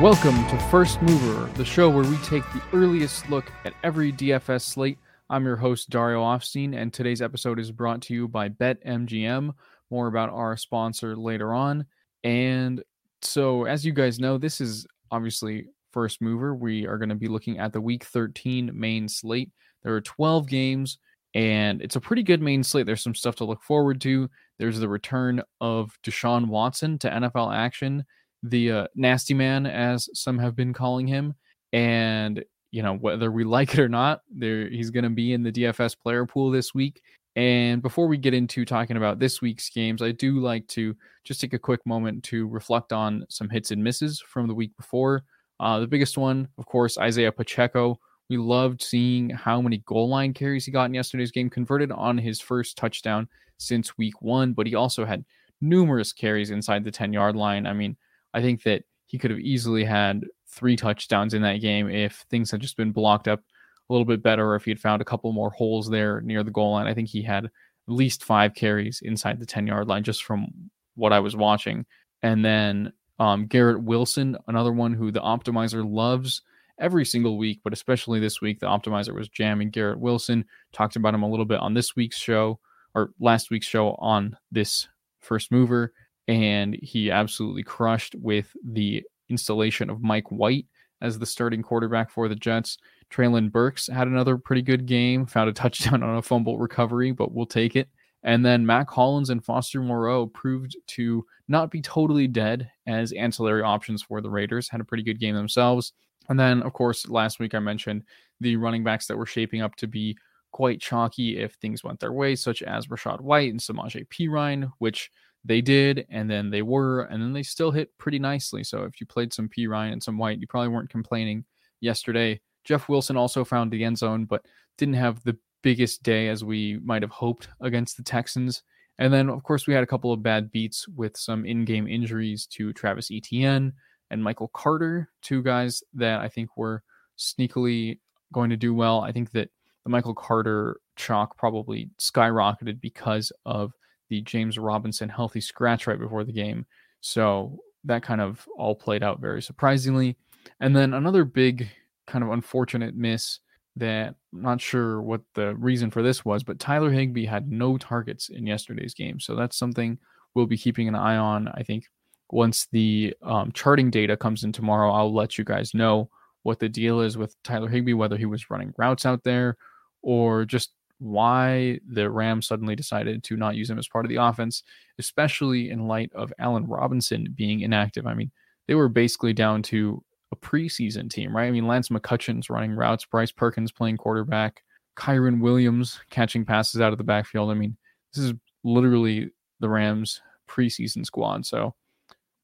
Welcome 0.00 0.46
to 0.48 0.58
First 0.70 1.02
Mover, 1.02 1.52
the 1.58 1.64
show 1.64 1.90
where 1.90 2.04
we 2.04 2.16
take 2.24 2.42
the 2.54 2.62
earliest 2.72 3.28
look 3.28 3.52
at 3.66 3.74
every 3.82 4.10
DFS 4.10 4.62
slate. 4.62 4.98
I'm 5.28 5.44
your 5.44 5.56
host, 5.56 5.90
Dario 5.90 6.22
Offstein, 6.22 6.74
and 6.74 6.90
today's 6.90 7.20
episode 7.20 7.60
is 7.60 7.70
brought 7.70 8.00
to 8.02 8.14
you 8.14 8.26
by 8.26 8.48
BetMGM. 8.48 9.52
More 9.90 10.06
about 10.06 10.30
our 10.30 10.56
sponsor 10.56 11.14
later 11.14 11.52
on. 11.52 11.84
And 12.24 12.82
so, 13.20 13.66
as 13.66 13.84
you 13.84 13.92
guys 13.92 14.18
know, 14.18 14.38
this 14.38 14.62
is 14.62 14.86
obviously 15.10 15.66
First 15.92 16.22
Mover. 16.22 16.54
We 16.54 16.86
are 16.86 16.96
going 16.96 17.10
to 17.10 17.14
be 17.14 17.28
looking 17.28 17.58
at 17.58 17.74
the 17.74 17.82
Week 17.82 18.04
13 18.04 18.70
main 18.72 19.06
slate. 19.06 19.50
There 19.82 19.94
are 19.94 20.00
12 20.00 20.48
games, 20.48 20.96
and 21.34 21.82
it's 21.82 21.96
a 21.96 22.00
pretty 22.00 22.22
good 22.22 22.40
main 22.40 22.62
slate. 22.64 22.86
There's 22.86 23.02
some 23.02 23.14
stuff 23.14 23.36
to 23.36 23.44
look 23.44 23.62
forward 23.62 24.00
to. 24.00 24.30
There's 24.58 24.78
the 24.78 24.88
return 24.88 25.42
of 25.60 25.98
Deshaun 26.02 26.46
Watson 26.46 26.98
to 27.00 27.10
NFL 27.10 27.54
action 27.54 28.06
the 28.42 28.72
uh, 28.72 28.86
nasty 28.94 29.34
man, 29.34 29.66
as 29.66 30.08
some 30.14 30.38
have 30.38 30.56
been 30.56 30.72
calling 30.72 31.06
him. 31.06 31.34
And, 31.72 32.44
you 32.70 32.82
know, 32.82 32.94
whether 32.94 33.30
we 33.30 33.44
like 33.56 33.74
it 33.74 33.80
or 33.80 33.88
not, 33.88 34.20
there 34.30 34.68
he's 34.68 34.90
going 34.90 35.04
to 35.04 35.10
be 35.10 35.32
in 35.32 35.42
the 35.42 35.52
DFS 35.52 35.98
player 35.98 36.26
pool 36.26 36.50
this 36.50 36.74
week. 36.74 37.02
And 37.36 37.80
before 37.80 38.08
we 38.08 38.16
get 38.16 38.34
into 38.34 38.64
talking 38.64 38.96
about 38.96 39.18
this 39.18 39.40
week's 39.40 39.70
games, 39.70 40.02
I 40.02 40.10
do 40.12 40.40
like 40.40 40.66
to 40.68 40.96
just 41.24 41.40
take 41.40 41.52
a 41.52 41.58
quick 41.58 41.80
moment 41.86 42.24
to 42.24 42.48
reflect 42.48 42.92
on 42.92 43.24
some 43.28 43.48
hits 43.48 43.70
and 43.70 43.82
misses 43.82 44.20
from 44.20 44.48
the 44.48 44.54
week 44.54 44.76
before. 44.76 45.22
Uh, 45.60 45.78
the 45.78 45.86
biggest 45.86 46.18
one, 46.18 46.48
of 46.58 46.66
course, 46.66 46.98
Isaiah 46.98 47.30
Pacheco. 47.30 48.00
We 48.28 48.36
loved 48.36 48.82
seeing 48.82 49.30
how 49.30 49.60
many 49.60 49.78
goal 49.86 50.08
line 50.08 50.32
carries 50.34 50.64
he 50.64 50.72
got 50.72 50.86
in 50.86 50.94
yesterday's 50.94 51.30
game, 51.30 51.50
converted 51.50 51.92
on 51.92 52.18
his 52.18 52.40
first 52.40 52.76
touchdown 52.76 53.28
since 53.58 53.98
week 53.98 54.22
one, 54.22 54.52
but 54.52 54.66
he 54.66 54.74
also 54.74 55.04
had 55.04 55.24
numerous 55.60 56.12
carries 56.12 56.50
inside 56.50 56.84
the 56.84 56.90
10 56.90 57.12
yard 57.12 57.36
line. 57.36 57.66
I 57.66 57.72
mean, 57.74 57.96
I 58.34 58.40
think 58.40 58.62
that 58.64 58.82
he 59.06 59.18
could 59.18 59.30
have 59.30 59.40
easily 59.40 59.84
had 59.84 60.24
three 60.48 60.76
touchdowns 60.76 61.34
in 61.34 61.42
that 61.42 61.60
game 61.60 61.88
if 61.88 62.24
things 62.30 62.50
had 62.50 62.60
just 62.60 62.76
been 62.76 62.92
blocked 62.92 63.28
up 63.28 63.40
a 63.88 63.92
little 63.92 64.04
bit 64.04 64.22
better, 64.22 64.46
or 64.46 64.56
if 64.56 64.64
he 64.64 64.70
had 64.70 64.80
found 64.80 65.02
a 65.02 65.04
couple 65.04 65.32
more 65.32 65.50
holes 65.50 65.88
there 65.88 66.20
near 66.20 66.42
the 66.42 66.50
goal 66.50 66.72
line. 66.72 66.86
I 66.86 66.94
think 66.94 67.08
he 67.08 67.22
had 67.22 67.46
at 67.46 67.50
least 67.88 68.24
five 68.24 68.54
carries 68.54 69.00
inside 69.02 69.40
the 69.40 69.46
10 69.46 69.66
yard 69.66 69.88
line 69.88 70.04
just 70.04 70.22
from 70.22 70.70
what 70.94 71.12
I 71.12 71.20
was 71.20 71.34
watching. 71.34 71.86
And 72.22 72.44
then 72.44 72.92
um, 73.18 73.46
Garrett 73.46 73.82
Wilson, 73.82 74.36
another 74.46 74.72
one 74.72 74.94
who 74.94 75.10
the 75.10 75.20
optimizer 75.20 75.84
loves 75.88 76.42
every 76.78 77.04
single 77.04 77.36
week, 77.36 77.60
but 77.64 77.72
especially 77.72 78.20
this 78.20 78.40
week, 78.40 78.60
the 78.60 78.66
optimizer 78.66 79.14
was 79.14 79.28
jamming 79.28 79.70
Garrett 79.70 79.98
Wilson. 79.98 80.44
Talked 80.72 80.96
about 80.96 81.14
him 81.14 81.22
a 81.22 81.28
little 81.28 81.44
bit 81.44 81.60
on 81.60 81.74
this 81.74 81.96
week's 81.96 82.16
show 82.16 82.60
or 82.94 83.12
last 83.20 83.50
week's 83.50 83.66
show 83.66 83.90
on 83.98 84.36
this 84.50 84.88
first 85.20 85.52
mover 85.52 85.92
and 86.30 86.78
he 86.80 87.10
absolutely 87.10 87.64
crushed 87.64 88.14
with 88.14 88.56
the 88.64 89.02
installation 89.28 89.90
of 89.90 90.00
Mike 90.00 90.30
White 90.30 90.66
as 91.02 91.18
the 91.18 91.26
starting 91.26 91.60
quarterback 91.60 92.08
for 92.08 92.28
the 92.28 92.36
Jets. 92.36 92.78
Treylon 93.10 93.50
Burks 93.50 93.88
had 93.88 94.06
another 94.06 94.38
pretty 94.38 94.62
good 94.62 94.86
game, 94.86 95.26
found 95.26 95.50
a 95.50 95.52
touchdown 95.52 96.02
on 96.04 96.16
a 96.16 96.22
fumble 96.22 96.56
recovery, 96.56 97.10
but 97.10 97.32
we'll 97.32 97.46
take 97.46 97.74
it. 97.74 97.88
And 98.22 98.46
then 98.46 98.64
Mack 98.64 98.88
Hollins 98.88 99.30
and 99.30 99.44
Foster 99.44 99.82
Moreau 99.82 100.26
proved 100.26 100.76
to 100.88 101.26
not 101.48 101.72
be 101.72 101.82
totally 101.82 102.28
dead 102.28 102.70
as 102.86 103.10
ancillary 103.12 103.62
options 103.62 104.02
for 104.02 104.20
the 104.20 104.30
Raiders, 104.30 104.68
had 104.68 104.80
a 104.80 104.84
pretty 104.84 105.02
good 105.02 105.18
game 105.18 105.34
themselves. 105.34 105.94
And 106.28 106.38
then, 106.38 106.62
of 106.62 106.72
course, 106.74 107.08
last 107.08 107.40
week 107.40 107.56
I 107.56 107.58
mentioned 107.58 108.04
the 108.38 108.54
running 108.54 108.84
backs 108.84 109.08
that 109.08 109.16
were 109.16 109.26
shaping 109.26 109.62
up 109.62 109.74
to 109.76 109.88
be 109.88 110.16
quite 110.52 110.80
chalky 110.80 111.38
if 111.38 111.54
things 111.54 111.82
went 111.82 111.98
their 111.98 112.12
way, 112.12 112.36
such 112.36 112.62
as 112.62 112.86
Rachaad 112.86 113.20
White 113.20 113.50
and 113.50 113.58
Samaje 113.58 114.06
Perine, 114.08 114.70
which 114.78 115.10
they 115.44 115.60
did, 115.60 116.06
and 116.10 116.30
then 116.30 116.50
they 116.50 116.62
were, 116.62 117.02
and 117.02 117.22
then 117.22 117.32
they 117.32 117.42
still 117.42 117.70
hit 117.70 117.96
pretty 117.98 118.18
nicely. 118.18 118.62
So 118.62 118.84
if 118.84 119.00
you 119.00 119.06
played 119.06 119.32
some 119.32 119.48
Perine 119.48 119.92
and 119.92 120.02
some 120.02 120.18
White, 120.18 120.38
you 120.38 120.46
probably 120.46 120.68
weren't 120.68 120.90
complaining 120.90 121.44
yesterday. 121.80 122.40
Jeff 122.64 122.88
Wilson 122.88 123.16
also 123.16 123.44
found 123.44 123.70
the 123.70 123.84
end 123.84 123.98
zone, 123.98 124.26
but 124.26 124.44
didn't 124.76 124.94
have 124.94 125.22
the 125.24 125.36
biggest 125.62 126.02
day 126.02 126.28
as 126.28 126.44
we 126.44 126.78
might 126.84 127.02
have 127.02 127.10
hoped 127.10 127.48
against 127.60 127.96
the 127.96 128.02
Texans. 128.02 128.62
And 128.98 129.12
then, 129.12 129.30
of 129.30 129.42
course, 129.42 129.66
we 129.66 129.72
had 129.72 129.82
a 129.82 129.86
couple 129.86 130.12
of 130.12 130.22
bad 130.22 130.50
beats 130.52 130.86
with 130.88 131.16
some 131.16 131.46
in 131.46 131.64
game 131.64 131.88
injuries 131.88 132.46
to 132.48 132.72
Travis 132.74 133.10
Etienne 133.10 133.72
and 134.10 134.22
Michael 134.22 134.48
Carter, 134.48 135.10
two 135.22 135.42
guys 135.42 135.82
that 135.94 136.20
I 136.20 136.28
think 136.28 136.56
were 136.56 136.82
sneakily 137.18 137.98
going 138.32 138.50
to 138.50 138.56
do 138.56 138.74
well. 138.74 139.00
I 139.00 139.12
think 139.12 139.30
that 139.32 139.48
the 139.84 139.90
Michael 139.90 140.14
Carter 140.14 140.80
chalk 140.96 141.38
probably 141.38 141.90
skyrocketed 141.98 142.80
because 142.80 143.32
of 143.46 143.72
the 144.10 144.20
James 144.20 144.58
Robinson 144.58 145.08
healthy 145.08 145.40
scratch 145.40 145.86
right 145.86 145.98
before 145.98 146.24
the 146.24 146.32
game. 146.32 146.66
So 147.00 147.60
that 147.84 148.02
kind 148.02 148.20
of 148.20 148.46
all 148.58 148.74
played 148.74 149.02
out 149.02 149.20
very 149.20 149.40
surprisingly. 149.40 150.18
And 150.60 150.76
then 150.76 150.92
another 150.92 151.24
big 151.24 151.70
kind 152.06 152.22
of 152.22 152.30
unfortunate 152.30 152.94
miss 152.94 153.38
that 153.76 154.14
I'm 154.34 154.42
not 154.42 154.60
sure 154.60 155.00
what 155.00 155.22
the 155.34 155.54
reason 155.54 155.90
for 155.90 156.02
this 156.02 156.24
was, 156.24 156.42
but 156.42 156.58
Tyler 156.58 156.90
Higbee 156.90 157.24
had 157.24 157.50
no 157.50 157.78
targets 157.78 158.28
in 158.28 158.46
yesterday's 158.46 158.94
game. 158.94 159.20
So 159.20 159.34
that's 159.34 159.56
something 159.56 159.98
we'll 160.34 160.46
be 160.46 160.58
keeping 160.58 160.88
an 160.88 160.94
eye 160.94 161.16
on. 161.16 161.48
I 161.48 161.62
think 161.62 161.84
once 162.30 162.66
the 162.72 163.14
um, 163.22 163.52
charting 163.52 163.90
data 163.90 164.16
comes 164.16 164.44
in 164.44 164.52
tomorrow, 164.52 164.92
I'll 164.92 165.14
let 165.14 165.38
you 165.38 165.44
guys 165.44 165.72
know 165.72 166.10
what 166.42 166.58
the 166.58 166.68
deal 166.68 167.00
is 167.00 167.16
with 167.16 167.34
Tyler 167.42 167.68
Higbee, 167.68 167.94
whether 167.94 168.16
he 168.16 168.26
was 168.26 168.50
running 168.50 168.74
routes 168.76 169.06
out 169.06 169.22
there 169.24 169.56
or 170.02 170.44
just 170.44 170.72
why 171.00 171.80
the 171.88 172.08
Rams 172.10 172.46
suddenly 172.46 172.76
decided 172.76 173.24
to 173.24 173.36
not 173.36 173.56
use 173.56 173.68
him 173.68 173.78
as 173.78 173.88
part 173.88 174.04
of 174.04 174.10
the 174.10 174.16
offense, 174.16 174.62
especially 174.98 175.70
in 175.70 175.88
light 175.88 176.12
of 176.14 176.32
Allen 176.38 176.66
Robinson 176.66 177.34
being 177.34 177.60
inactive. 177.60 178.06
I 178.06 178.14
mean, 178.14 178.30
they 178.68 178.74
were 178.74 178.88
basically 178.88 179.32
down 179.32 179.62
to 179.64 180.04
a 180.30 180.36
preseason 180.36 181.10
team, 181.10 181.34
right? 181.34 181.46
I 181.46 181.50
mean, 181.50 181.66
Lance 181.66 181.88
McCutcheon's 181.88 182.50
running 182.50 182.72
routes, 182.72 183.06
Bryce 183.06 183.32
Perkins 183.32 183.72
playing 183.72 183.96
quarterback, 183.96 184.62
Kyren 184.96 185.40
Williams 185.40 185.98
catching 186.10 186.44
passes 186.44 186.80
out 186.80 186.92
of 186.92 186.98
the 186.98 187.04
backfield. 187.04 187.50
I 187.50 187.54
mean, 187.54 187.76
this 188.14 188.24
is 188.24 188.34
literally 188.62 189.30
the 189.60 189.68
Rams 189.68 190.20
preseason 190.48 191.04
squad. 191.04 191.46
So 191.46 191.74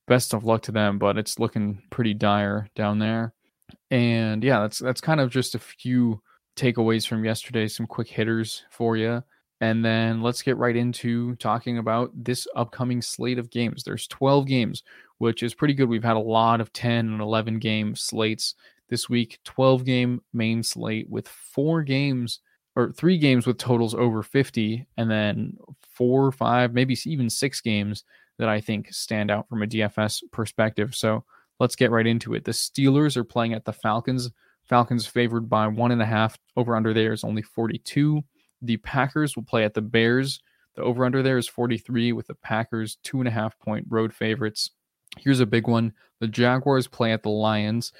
best 0.08 0.32
of 0.32 0.44
luck 0.44 0.62
to 0.62 0.72
them, 0.72 0.98
but 0.98 1.18
it's 1.18 1.38
looking 1.38 1.82
pretty 1.90 2.14
dire 2.14 2.68
down 2.74 2.98
there. 2.98 3.34
And 3.90 4.42
yeah, 4.42 4.60
that's 4.60 4.78
that's 4.78 5.00
kind 5.00 5.20
of 5.20 5.30
just 5.30 5.54
a 5.54 5.58
few 5.58 6.22
takeaways 6.56 7.06
from 7.06 7.24
yesterday, 7.24 7.68
some 7.68 7.86
quick 7.86 8.08
hitters 8.08 8.64
for 8.70 8.96
you. 8.96 9.22
And 9.60 9.84
then 9.84 10.20
let's 10.20 10.42
get 10.42 10.58
right 10.58 10.76
into 10.76 11.34
talking 11.36 11.78
about 11.78 12.10
this 12.14 12.46
upcoming 12.54 13.00
slate 13.00 13.38
of 13.38 13.50
games. 13.50 13.84
There's 13.84 14.06
12 14.06 14.46
games, 14.46 14.82
which 15.18 15.42
is 15.42 15.54
pretty 15.54 15.74
good. 15.74 15.88
We've 15.88 16.04
had 16.04 16.16
a 16.16 16.20
lot 16.20 16.60
of 16.60 16.72
10 16.72 17.08
and 17.08 17.20
11 17.20 17.58
game 17.58 17.94
slates 17.94 18.54
this 18.88 19.08
week. 19.08 19.38
12 19.44 19.84
game 19.84 20.20
main 20.32 20.62
slate 20.62 21.08
with 21.08 21.28
four 21.28 21.82
games 21.82 22.40
or 22.76 22.92
three 22.92 23.16
games 23.16 23.46
with 23.46 23.56
totals 23.56 23.94
over 23.94 24.22
50, 24.22 24.86
and 24.98 25.10
then 25.10 25.56
four, 25.80 26.30
five, 26.30 26.74
maybe 26.74 26.96
even 27.06 27.30
six 27.30 27.62
games 27.62 28.04
that 28.38 28.50
I 28.50 28.60
think 28.60 28.92
stand 28.92 29.30
out 29.30 29.48
from 29.48 29.62
a 29.62 29.66
DFS 29.66 30.22
perspective. 30.30 30.94
So 30.94 31.24
let's 31.58 31.74
get 31.74 31.90
right 31.90 32.06
into 32.06 32.34
it. 32.34 32.44
The 32.44 32.52
Steelers 32.52 33.16
are 33.16 33.24
playing 33.24 33.54
at 33.54 33.64
the 33.64 33.72
Falcons. 33.72 34.30
Falcons 34.68 35.06
favored 35.06 35.48
by 35.48 35.66
one 35.68 35.92
and 35.92 36.02
a 36.02 36.06
half. 36.06 36.36
Over 36.56 36.76
under 36.76 36.92
there 36.92 37.12
is 37.12 37.24
only 37.24 37.42
42. 37.42 38.22
The 38.62 38.76
Packers 38.78 39.36
will 39.36 39.44
play 39.44 39.64
at 39.64 39.74
the 39.74 39.82
Bears. 39.82 40.40
The 40.74 40.82
over 40.82 41.04
under 41.04 41.22
there 41.22 41.38
is 41.38 41.48
43 41.48 42.12
with 42.12 42.26
the 42.26 42.34
Packers 42.34 42.98
two 43.02 43.18
and 43.18 43.28
a 43.28 43.30
half 43.30 43.58
point 43.58 43.86
road 43.88 44.12
favorites. 44.12 44.70
Here's 45.18 45.40
a 45.40 45.46
big 45.46 45.66
one. 45.66 45.92
The 46.20 46.28
Jaguars 46.28 46.86
play 46.86 47.12
at 47.12 47.22
the 47.22 47.30
Lions 47.30 47.92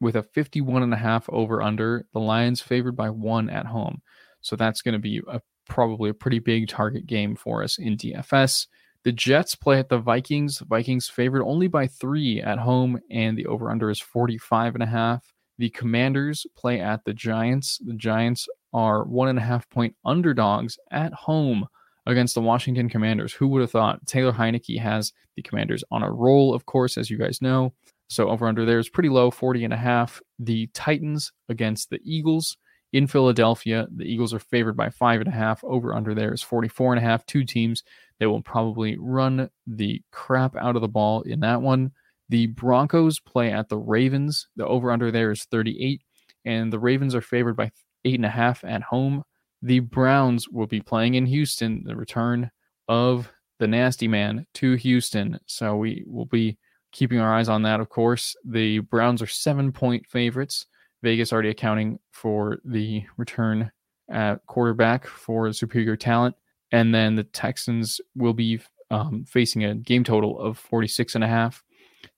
with 0.00 0.16
a 0.16 0.22
51 0.22 0.82
and 0.82 0.94
a 0.94 0.96
half 0.96 1.28
over 1.30 1.62
under. 1.62 2.06
The 2.12 2.20
Lions 2.20 2.60
favored 2.60 2.96
by 2.96 3.10
one 3.10 3.50
at 3.50 3.66
home. 3.66 4.02
So 4.40 4.56
that's 4.56 4.82
going 4.82 4.94
to 4.94 4.98
be 4.98 5.20
a 5.28 5.40
probably 5.68 6.10
a 6.10 6.14
pretty 6.14 6.38
big 6.38 6.68
target 6.68 7.06
game 7.06 7.36
for 7.36 7.62
us 7.62 7.78
in 7.78 7.96
DFS. 7.96 8.66
The 9.04 9.12
Jets 9.12 9.54
play 9.54 9.78
at 9.78 9.88
the 9.88 9.98
Vikings. 9.98 10.58
Vikings 10.58 11.08
favored 11.08 11.44
only 11.44 11.68
by 11.68 11.86
three 11.86 12.42
at 12.42 12.58
home, 12.58 13.00
and 13.10 13.38
the 13.38 13.46
over 13.46 13.70
under 13.70 13.88
is 13.88 14.00
45 14.00 14.74
and 14.74 14.82
a 14.82 14.86
half. 14.86 15.32
The 15.60 15.68
Commanders 15.68 16.46
play 16.56 16.80
at 16.80 17.04
the 17.04 17.12
Giants. 17.12 17.82
The 17.84 17.92
Giants 17.92 18.48
are 18.72 19.04
one 19.04 19.28
and 19.28 19.38
a 19.38 19.42
half 19.42 19.68
point 19.68 19.94
underdogs 20.06 20.78
at 20.90 21.12
home 21.12 21.68
against 22.06 22.34
the 22.34 22.40
Washington 22.40 22.88
Commanders. 22.88 23.34
Who 23.34 23.46
would 23.48 23.60
have 23.60 23.70
thought? 23.70 24.06
Taylor 24.06 24.32
Heinicke 24.32 24.80
has 24.80 25.12
the 25.36 25.42
Commanders 25.42 25.84
on 25.90 26.02
a 26.02 26.10
roll, 26.10 26.54
of 26.54 26.64
course, 26.64 26.96
as 26.96 27.10
you 27.10 27.18
guys 27.18 27.42
know. 27.42 27.74
So 28.08 28.30
over 28.30 28.48
under 28.48 28.64
there 28.64 28.78
is 28.78 28.88
pretty 28.88 29.10
low, 29.10 29.30
40 29.30 29.64
and 29.64 29.74
a 29.74 29.76
half. 29.76 30.22
The 30.38 30.68
Titans 30.72 31.30
against 31.50 31.90
the 31.90 32.00
Eagles 32.04 32.56
in 32.94 33.06
Philadelphia. 33.06 33.86
The 33.94 34.10
Eagles 34.10 34.32
are 34.32 34.38
favored 34.38 34.78
by 34.78 34.88
five 34.88 35.20
and 35.20 35.28
a 35.28 35.36
half. 35.36 35.62
Over 35.62 35.94
under 35.94 36.14
there 36.14 36.32
is 36.32 36.40
44 36.42 36.94
and 36.94 37.04
a 37.04 37.06
half. 37.06 37.26
Two 37.26 37.44
teams 37.44 37.84
that 38.18 38.30
will 38.30 38.40
probably 38.40 38.96
run 38.98 39.50
the 39.66 40.00
crap 40.10 40.56
out 40.56 40.76
of 40.76 40.80
the 40.80 40.88
ball 40.88 41.20
in 41.20 41.40
that 41.40 41.60
one. 41.60 41.92
The 42.30 42.46
Broncos 42.46 43.18
play 43.18 43.52
at 43.52 43.68
the 43.68 43.76
Ravens. 43.76 44.46
The 44.54 44.64
over 44.64 44.92
under 44.92 45.10
there 45.10 45.32
is 45.32 45.44
38, 45.44 46.00
and 46.44 46.72
the 46.72 46.78
Ravens 46.78 47.14
are 47.16 47.20
favored 47.20 47.56
by 47.56 47.72
eight 48.04 48.14
and 48.14 48.24
a 48.24 48.30
half 48.30 48.62
at 48.64 48.82
home. 48.82 49.24
The 49.62 49.80
Browns 49.80 50.48
will 50.48 50.68
be 50.68 50.80
playing 50.80 51.14
in 51.14 51.26
Houston, 51.26 51.82
the 51.84 51.96
return 51.96 52.50
of 52.88 53.32
the 53.58 53.66
nasty 53.66 54.06
man 54.06 54.46
to 54.54 54.74
Houston. 54.74 55.40
So 55.46 55.76
we 55.76 56.04
will 56.06 56.24
be 56.24 56.56
keeping 56.92 57.18
our 57.18 57.34
eyes 57.34 57.48
on 57.48 57.62
that, 57.62 57.80
of 57.80 57.88
course. 57.88 58.36
The 58.44 58.78
Browns 58.78 59.20
are 59.22 59.26
seven 59.26 59.72
point 59.72 60.06
favorites. 60.06 60.66
Vegas 61.02 61.32
already 61.32 61.48
accounting 61.48 61.98
for 62.12 62.60
the 62.64 63.04
return 63.16 63.72
at 64.08 64.46
quarterback 64.46 65.04
for 65.04 65.52
superior 65.52 65.96
talent. 65.96 66.36
And 66.70 66.94
then 66.94 67.16
the 67.16 67.24
Texans 67.24 68.00
will 68.14 68.34
be 68.34 68.60
um, 68.92 69.24
facing 69.24 69.64
a 69.64 69.74
game 69.74 70.04
total 70.04 70.38
of 70.38 70.58
46 70.58 71.16
and 71.16 71.24
a 71.24 71.28
half. 71.28 71.64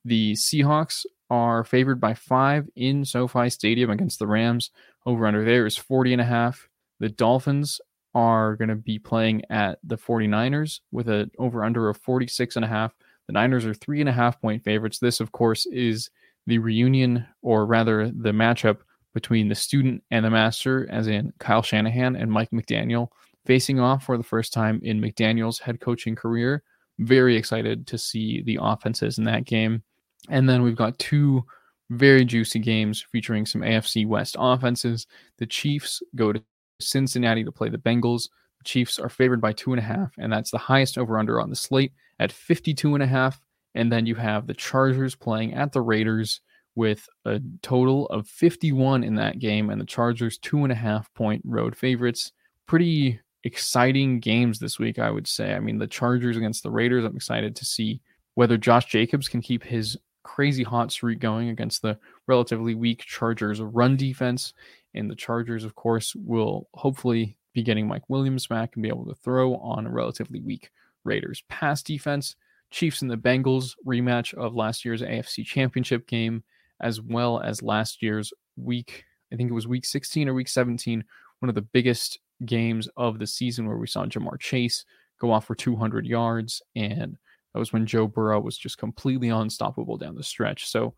The 0.05 0.32
Seahawks 0.32 1.05
are 1.31 1.64
favored 1.64 2.00
by 2.00 2.14
five 2.14 2.69
in 2.76 3.05
SoFi 3.05 3.49
Stadium 3.50 3.90
against 3.90 4.19
the 4.19 4.26
Rams. 4.26 4.70
Over 5.06 5.26
under 5.26 5.44
there 5.44 5.67
is 5.67 5.76
40 5.76 6.12
and 6.12 6.20
a 6.20 6.26
half. 6.26 6.69
The 7.00 7.08
Dolphins 7.08 7.81
are 8.14 8.56
going 8.56 8.69
to 8.69 8.76
be 8.76 8.99
playing 8.99 9.43
at 9.50 9.79
the 9.82 9.96
49ers 9.96 10.81
with 10.90 11.08
an 11.08 11.31
over 11.38 11.64
under 11.64 11.88
of 11.88 11.96
46 11.96 12.56
and 12.56 12.64
a 12.64 12.69
half. 12.69 12.94
The 13.26 13.32
Niners 13.32 13.64
are 13.64 13.75
three 13.75 14.00
and 14.00 14.08
a 14.08 14.12
half 14.12 14.40
point 14.40 14.64
favorites. 14.64 14.99
This, 14.99 15.20
of 15.20 15.32
course, 15.32 15.67
is 15.67 16.11
the 16.46 16.58
reunion, 16.58 17.26
or 17.40 17.67
rather 17.67 18.08
the 18.08 18.32
matchup 18.32 18.79
between 19.14 19.49
the 19.49 19.55
student 19.55 20.02
and 20.11 20.25
the 20.25 20.31
master, 20.31 20.88
as 20.90 21.06
in 21.06 21.32
Kyle 21.38 21.62
Shanahan 21.62 22.17
and 22.17 22.31
Mike 22.31 22.50
McDaniel, 22.50 23.08
facing 23.46 23.81
off 23.81 24.05
for 24.05 24.17
the 24.17 24.25
first 24.25 24.52
time 24.52 24.81
in 24.82 25.00
McDaniel's 25.00 25.58
head 25.58 25.81
coaching 25.81 26.17
career. 26.17 26.62
Very 27.03 27.37
excited 27.37 27.87
to 27.89 27.99
see 27.99 28.43
the 28.43 28.59
offenses 28.61 29.19
in 29.19 29.25
that 29.25 29.45
game. 29.45 29.83
And 30.29 30.49
then 30.49 30.63
we've 30.63 30.77
got 30.77 30.99
two 30.99 31.45
very 31.91 32.25
juicy 32.25 32.59
games 32.59 33.05
featuring 33.11 33.47
some 33.47 33.63
AFC 33.63 34.07
West 34.07 34.37
offenses. 34.39 35.07
The 35.39 35.47
Chiefs 35.47 36.03
go 36.15 36.33
to 36.33 36.43
Cincinnati 36.81 37.45
to 37.45 37.53
play 37.53 37.69
the 37.69 37.79
Bengals. 37.79 38.29
The 38.59 38.65
Chiefs 38.65 38.99
are 38.99 39.09
favored 39.09 39.41
by 39.41 39.53
two 39.53 39.73
and 39.73 39.81
a 39.81 39.85
half, 39.85 40.13
and 40.19 40.33
that's 40.33 40.51
the 40.51 40.59
highest 40.59 40.97
over 40.97 41.19
under 41.19 41.41
on 41.41 41.51
the 41.51 41.57
slate 41.57 41.93
at 42.19 42.33
52 42.33 42.95
and 42.95 43.03
a 43.03 43.07
half. 43.07 43.41
And 43.75 43.91
then 43.91 44.07
you 44.07 44.15
have 44.15 44.47
the 44.47 44.55
Chargers 44.55 45.15
playing 45.15 45.55
at 45.55 45.73
the 45.73 45.81
Raiders 45.81 46.41
with 46.75 47.07
a 47.25 47.41
total 47.63 48.07
of 48.07 48.29
51 48.29 49.05
in 49.05 49.15
that 49.17 49.39
game, 49.39 49.71
and 49.71 49.81
the 49.81 49.87
Chargers 49.87 50.39
two 50.39 50.63
and 50.63 50.73
a 50.73 50.77
half 50.77 51.13
point 51.15 51.43
road 51.45 51.77
favorites. 51.77 52.33
Pretty 52.67 53.21
exciting 53.44 54.21
games 54.21 54.59
this 54.59 54.79
week, 54.79 54.99
I 54.99 55.11
would 55.11 55.27
say. 55.27 55.55
I 55.55 55.61
mean, 55.61 55.79
the 55.79 55.87
Chargers 55.87 56.37
against 56.37 56.62
the 56.62 56.71
Raiders, 56.71 57.05
I'm 57.05 57.17
excited 57.17 57.56
to 57.56 57.65
see 57.65 58.00
whether 58.35 58.56
Josh 58.56 58.87
Jacobs 58.87 59.29
can 59.29 59.41
keep 59.41 59.62
his 59.62 59.97
crazy 60.23 60.62
hot 60.62 60.93
streak 60.93 61.19
going 61.19 61.49
against 61.49 61.83
the 61.83 61.99
relatively 62.27 62.75
weak 62.75 63.00
Chargers 63.00 63.61
run 63.61 63.97
defense. 63.97 64.53
And 64.94 65.11
the 65.11 65.17
Chargers, 65.17 65.65
of 65.65 65.75
course, 65.75 66.15
will 66.15 66.69
hopefully 66.75 67.37
be 67.53 67.62
getting 67.62 67.87
Mike 67.87 68.09
Williams 68.09 68.47
back 68.47 68.71
and 68.75 68.83
be 68.83 68.89
able 68.89 69.06
to 69.06 69.15
throw 69.15 69.56
on 69.56 69.87
a 69.87 69.91
relatively 69.91 70.41
weak 70.41 70.71
Raiders 71.05 71.43
pass 71.49 71.83
defense. 71.83 72.37
Chiefs 72.71 73.03
and 73.03 73.11
the 73.11 73.17
Bengals 73.17 73.75
rematch 73.87 74.33
of 74.35 74.55
last 74.55 74.85
year's 74.85 75.03
AFC 75.03 75.44
Championship 75.44 76.06
game, 76.06 76.43
as 76.81 77.00
well 77.00 77.41
as 77.41 77.62
last 77.62 78.03
year's 78.03 78.33
week, 78.56 79.05
I 79.33 79.37
think 79.37 79.50
it 79.50 79.55
was 79.55 79.67
week 79.67 79.85
16 79.85 80.29
or 80.29 80.35
week 80.35 80.49
17, 80.49 81.05
one 81.41 81.49
of 81.49 81.55
the 81.55 81.61
biggest 81.61 82.19
games 82.47 82.89
of 82.97 83.19
the 83.19 83.27
season 83.27 83.67
where 83.67 83.77
we 83.77 83.87
saw 83.87 84.05
Ja'Marr 84.05 84.41
Chase 84.41 84.85
go 85.21 85.31
off 85.33 85.47
for 85.47 85.55
200 85.55 86.06
yards. 86.06 86.62
And 86.77 87.17
that 87.53 87.59
was 87.59 87.73
when 87.73 87.87
Joe 87.87 88.06
Burrow 88.06 88.41
was 88.41 88.59
just 88.59 88.79
completely 88.79 89.29
unstoppable 89.29 89.97
down 89.97 90.15
the 90.15 90.23
stretch. 90.23 90.69
So, 90.69 90.94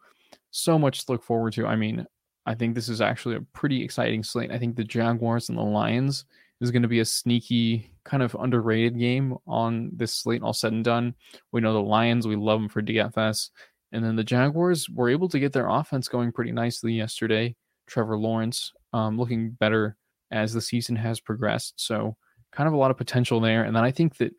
so 0.50 0.78
much 0.78 1.04
to 1.04 1.12
look 1.12 1.22
forward 1.22 1.52
to. 1.54 1.66
I 1.66 1.76
mean, 1.76 2.06
I 2.46 2.54
think 2.54 2.74
this 2.74 2.88
is 2.88 3.00
actually 3.00 3.36
a 3.36 3.40
pretty 3.52 3.82
exciting 3.82 4.22
slate. 4.22 4.50
I 4.50 4.58
think 4.58 4.76
the 4.76 4.84
Jaguars 4.84 5.48
and 5.48 5.58
the 5.58 5.62
Lions 5.62 6.24
is 6.60 6.70
going 6.70 6.82
to 6.82 6.88
be 6.88 7.00
a 7.00 7.04
sneaky, 7.04 7.90
kind 8.04 8.22
of 8.22 8.36
underrated 8.38 8.98
game 8.98 9.36
on 9.46 9.90
this 9.94 10.14
slate, 10.14 10.42
all 10.42 10.52
said 10.52 10.72
and 10.72 10.84
done. 10.84 11.14
We 11.52 11.60
know 11.60 11.72
the 11.72 11.80
Lions, 11.80 12.26
we 12.26 12.36
love 12.36 12.60
them 12.60 12.68
for 12.68 12.82
DFS. 12.82 13.50
And 13.92 14.04
then 14.04 14.16
the 14.16 14.24
Jaguars 14.24 14.88
were 14.88 15.08
able 15.08 15.28
to 15.28 15.38
get 15.38 15.52
their 15.52 15.68
offense 15.68 16.08
going 16.08 16.32
pretty 16.32 16.52
nicely 16.52 16.92
yesterday. 16.92 17.54
Trevor 17.86 18.16
Lawrence 18.16 18.72
um, 18.92 19.18
looking 19.18 19.50
better 19.50 19.96
as 20.34 20.52
the 20.52 20.60
season 20.60 20.96
has 20.96 21.20
progressed. 21.20 21.74
So, 21.76 22.16
kind 22.52 22.66
of 22.66 22.74
a 22.74 22.76
lot 22.76 22.90
of 22.90 22.98
potential 22.98 23.40
there. 23.40 23.64
And 23.64 23.74
then 23.74 23.84
I 23.84 23.90
think 23.90 24.16
that 24.18 24.32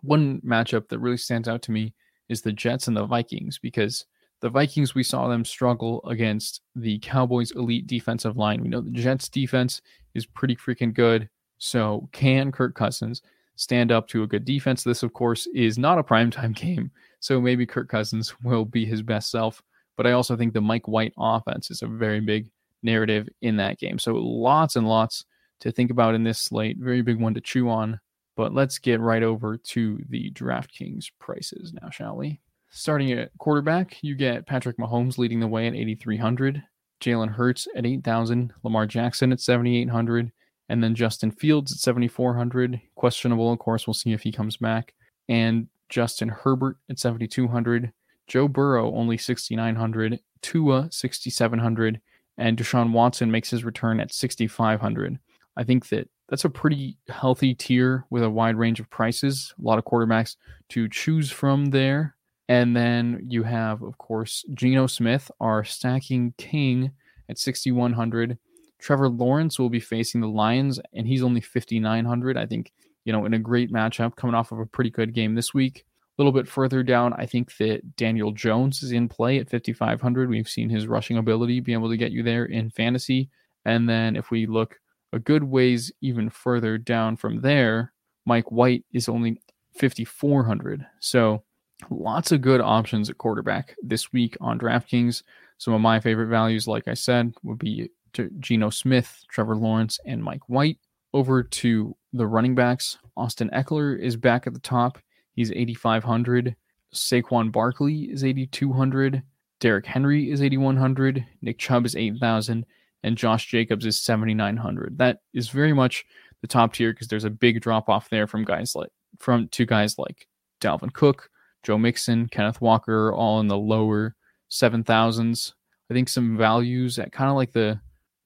one 0.00 0.40
matchup 0.40 0.88
that 0.88 0.98
really 0.98 1.16
stands 1.16 1.48
out 1.48 1.62
to 1.62 1.72
me 1.72 1.94
is 2.28 2.42
the 2.42 2.52
Jets 2.52 2.88
and 2.88 2.96
the 2.96 3.06
Vikings 3.06 3.58
because 3.58 4.06
the 4.40 4.50
Vikings, 4.50 4.94
we 4.94 5.04
saw 5.04 5.28
them 5.28 5.44
struggle 5.44 6.02
against 6.08 6.62
the 6.74 6.98
Cowboys' 6.98 7.52
elite 7.52 7.86
defensive 7.86 8.36
line. 8.36 8.60
We 8.60 8.68
know 8.68 8.80
the 8.80 8.90
Jets' 8.90 9.28
defense 9.28 9.80
is 10.14 10.26
pretty 10.26 10.56
freaking 10.56 10.92
good. 10.92 11.28
So, 11.58 12.08
can 12.12 12.50
Kirk 12.50 12.74
Cousins 12.74 13.22
stand 13.54 13.92
up 13.92 14.08
to 14.08 14.24
a 14.24 14.26
good 14.26 14.44
defense? 14.44 14.82
This, 14.82 15.04
of 15.04 15.12
course, 15.12 15.46
is 15.54 15.78
not 15.78 15.98
a 15.98 16.02
primetime 16.02 16.54
game. 16.56 16.90
So, 17.20 17.40
maybe 17.40 17.66
Kirk 17.66 17.88
Cousins 17.88 18.34
will 18.42 18.64
be 18.64 18.84
his 18.84 19.02
best 19.02 19.30
self. 19.30 19.62
But 19.96 20.06
I 20.06 20.12
also 20.12 20.36
think 20.36 20.54
the 20.54 20.60
Mike 20.60 20.88
White 20.88 21.12
offense 21.18 21.70
is 21.70 21.82
a 21.82 21.86
very 21.86 22.20
big 22.20 22.50
narrative 22.82 23.28
in 23.42 23.56
that 23.58 23.78
game. 23.78 23.98
So, 23.98 24.14
lots 24.14 24.74
and 24.74 24.88
lots 24.88 25.24
to 25.62 25.72
think 25.72 25.90
about 25.90 26.14
in 26.14 26.24
this 26.24 26.38
slate. 26.38 26.76
Very 26.78 27.02
big 27.02 27.20
one 27.20 27.34
to 27.34 27.40
chew 27.40 27.68
on. 27.70 27.98
But 28.36 28.54
let's 28.54 28.78
get 28.78 29.00
right 29.00 29.22
over 29.22 29.56
to 29.56 30.00
the 30.08 30.30
DraftKings 30.30 31.06
prices 31.18 31.72
now, 31.72 31.90
shall 31.90 32.16
we? 32.16 32.40
Starting 32.70 33.12
at 33.12 33.30
quarterback, 33.38 33.98
you 34.02 34.14
get 34.14 34.46
Patrick 34.46 34.78
Mahomes 34.78 35.18
leading 35.18 35.40
the 35.40 35.46
way 35.46 35.66
at 35.66 35.74
8,300, 35.74 36.62
Jalen 37.00 37.34
Hurts 37.34 37.68
at 37.76 37.84
8,000, 37.84 38.54
Lamar 38.62 38.86
Jackson 38.86 39.32
at 39.32 39.40
7,800, 39.40 40.32
and 40.70 40.82
then 40.82 40.94
Justin 40.94 41.30
Fields 41.30 41.72
at 41.72 41.78
7,400. 41.78 42.80
Questionable, 42.94 43.52
of 43.52 43.58
course. 43.58 43.86
We'll 43.86 43.92
see 43.94 44.12
if 44.12 44.22
he 44.22 44.32
comes 44.32 44.56
back. 44.56 44.94
And 45.28 45.68
Justin 45.90 46.30
Herbert 46.30 46.78
at 46.88 46.98
7,200. 46.98 47.92
Joe 48.26 48.48
Burrow 48.48 48.94
only 48.94 49.18
6,900. 49.18 50.20
Tua 50.40 50.88
6,700. 50.90 52.00
And 52.38 52.56
Deshaun 52.56 52.92
Watson 52.92 53.30
makes 53.30 53.50
his 53.50 53.64
return 53.64 54.00
at 54.00 54.14
6,500. 54.14 55.18
I 55.56 55.64
think 55.64 55.88
that 55.88 56.08
that's 56.28 56.44
a 56.44 56.50
pretty 56.50 56.96
healthy 57.08 57.54
tier 57.54 58.06
with 58.10 58.22
a 58.22 58.30
wide 58.30 58.56
range 58.56 58.80
of 58.80 58.88
prices. 58.88 59.52
A 59.58 59.62
lot 59.62 59.78
of 59.78 59.84
quarterbacks 59.84 60.36
to 60.70 60.88
choose 60.88 61.30
from 61.30 61.66
there. 61.66 62.16
And 62.48 62.74
then 62.76 63.24
you 63.28 63.42
have, 63.42 63.82
of 63.82 63.98
course, 63.98 64.44
Geno 64.54 64.86
Smith, 64.86 65.30
our 65.40 65.64
stacking 65.64 66.34
king 66.38 66.92
at 67.28 67.38
6,100. 67.38 68.38
Trevor 68.78 69.08
Lawrence 69.08 69.58
will 69.58 69.70
be 69.70 69.80
facing 69.80 70.20
the 70.20 70.28
Lions, 70.28 70.80
and 70.92 71.06
he's 71.06 71.22
only 71.22 71.40
5,900. 71.40 72.36
I 72.36 72.46
think, 72.46 72.72
you 73.04 73.12
know, 73.12 73.24
in 73.26 73.34
a 73.34 73.38
great 73.38 73.72
matchup 73.72 74.16
coming 74.16 74.34
off 74.34 74.52
of 74.52 74.58
a 74.58 74.66
pretty 74.66 74.90
good 74.90 75.14
game 75.14 75.34
this 75.34 75.54
week. 75.54 75.84
A 76.18 76.22
little 76.22 76.32
bit 76.32 76.48
further 76.48 76.82
down, 76.82 77.14
I 77.14 77.26
think 77.26 77.56
that 77.58 77.96
Daniel 77.96 78.32
Jones 78.32 78.82
is 78.82 78.92
in 78.92 79.08
play 79.08 79.38
at 79.38 79.48
5,500. 79.48 80.28
We've 80.28 80.48
seen 80.48 80.68
his 80.68 80.86
rushing 80.86 81.16
ability 81.16 81.60
be 81.60 81.72
able 81.72 81.90
to 81.90 81.96
get 81.96 82.12
you 82.12 82.22
there 82.22 82.44
in 82.44 82.70
fantasy. 82.70 83.30
And 83.64 83.88
then 83.88 84.16
if 84.16 84.30
we 84.30 84.46
look 84.46 84.78
a 85.12 85.18
good 85.18 85.44
ways 85.44 85.92
even 86.00 86.30
further 86.30 86.78
down 86.78 87.16
from 87.16 87.40
there, 87.40 87.92
Mike 88.24 88.50
White 88.50 88.84
is 88.92 89.08
only 89.08 89.40
5,400. 89.74 90.86
So 91.00 91.42
lots 91.90 92.32
of 92.32 92.40
good 92.40 92.60
options 92.60 93.10
at 93.10 93.18
quarterback 93.18 93.76
this 93.82 94.12
week 94.12 94.36
on 94.40 94.58
DraftKings. 94.58 95.22
Some 95.58 95.74
of 95.74 95.80
my 95.80 96.00
favorite 96.00 96.28
values, 96.28 96.66
like 96.66 96.88
I 96.88 96.94
said, 96.94 97.34
would 97.42 97.58
be 97.58 97.90
to 98.14 98.30
Geno 98.40 98.70
Smith, 98.70 99.22
Trevor 99.28 99.56
Lawrence, 99.56 99.98
and 100.06 100.22
Mike 100.22 100.48
White. 100.48 100.78
Over 101.14 101.42
to 101.42 101.94
the 102.12 102.26
running 102.26 102.54
backs, 102.54 102.98
Austin 103.16 103.50
Ekeler 103.52 103.98
is 103.98 104.16
back 104.16 104.46
at 104.46 104.54
the 104.54 104.60
top. 104.60 104.98
He's 105.34 105.52
8,500. 105.52 106.56
Saquon 106.94 107.52
Barkley 107.52 108.10
is 108.10 108.24
8,200. 108.24 109.22
Derrick 109.60 109.86
Henry 109.86 110.30
is 110.30 110.42
8,100. 110.42 111.24
Nick 111.42 111.58
Chubb 111.58 111.86
is 111.86 111.96
8,000. 111.96 112.66
And 113.02 113.16
Josh 113.16 113.46
Jacobs 113.46 113.84
is 113.84 114.00
7,900. 114.00 114.98
That 114.98 115.18
is 115.34 115.48
very 115.48 115.72
much 115.72 116.04
the 116.40 116.46
top 116.46 116.74
tier 116.74 116.92
because 116.92 117.08
there's 117.08 117.24
a 117.24 117.30
big 117.30 117.60
drop 117.60 117.88
off 117.88 118.10
there 118.10 118.26
from 118.26 118.44
guys 118.44 118.74
like 118.74 118.90
from 119.18 119.48
two 119.48 119.66
guys 119.66 119.98
like 119.98 120.26
Dalvin 120.60 120.92
Cook, 120.92 121.30
Joe 121.62 121.78
Mixon, 121.78 122.28
Kenneth 122.28 122.60
Walker, 122.60 123.12
all 123.12 123.40
in 123.40 123.48
the 123.48 123.58
lower 123.58 124.14
seven 124.48 124.84
thousands. 124.84 125.54
I 125.90 125.94
think 125.94 126.08
some 126.08 126.36
values 126.36 126.98
at 126.98 127.12
kind 127.12 127.30
of 127.30 127.36
like 127.36 127.52
the 127.52 127.80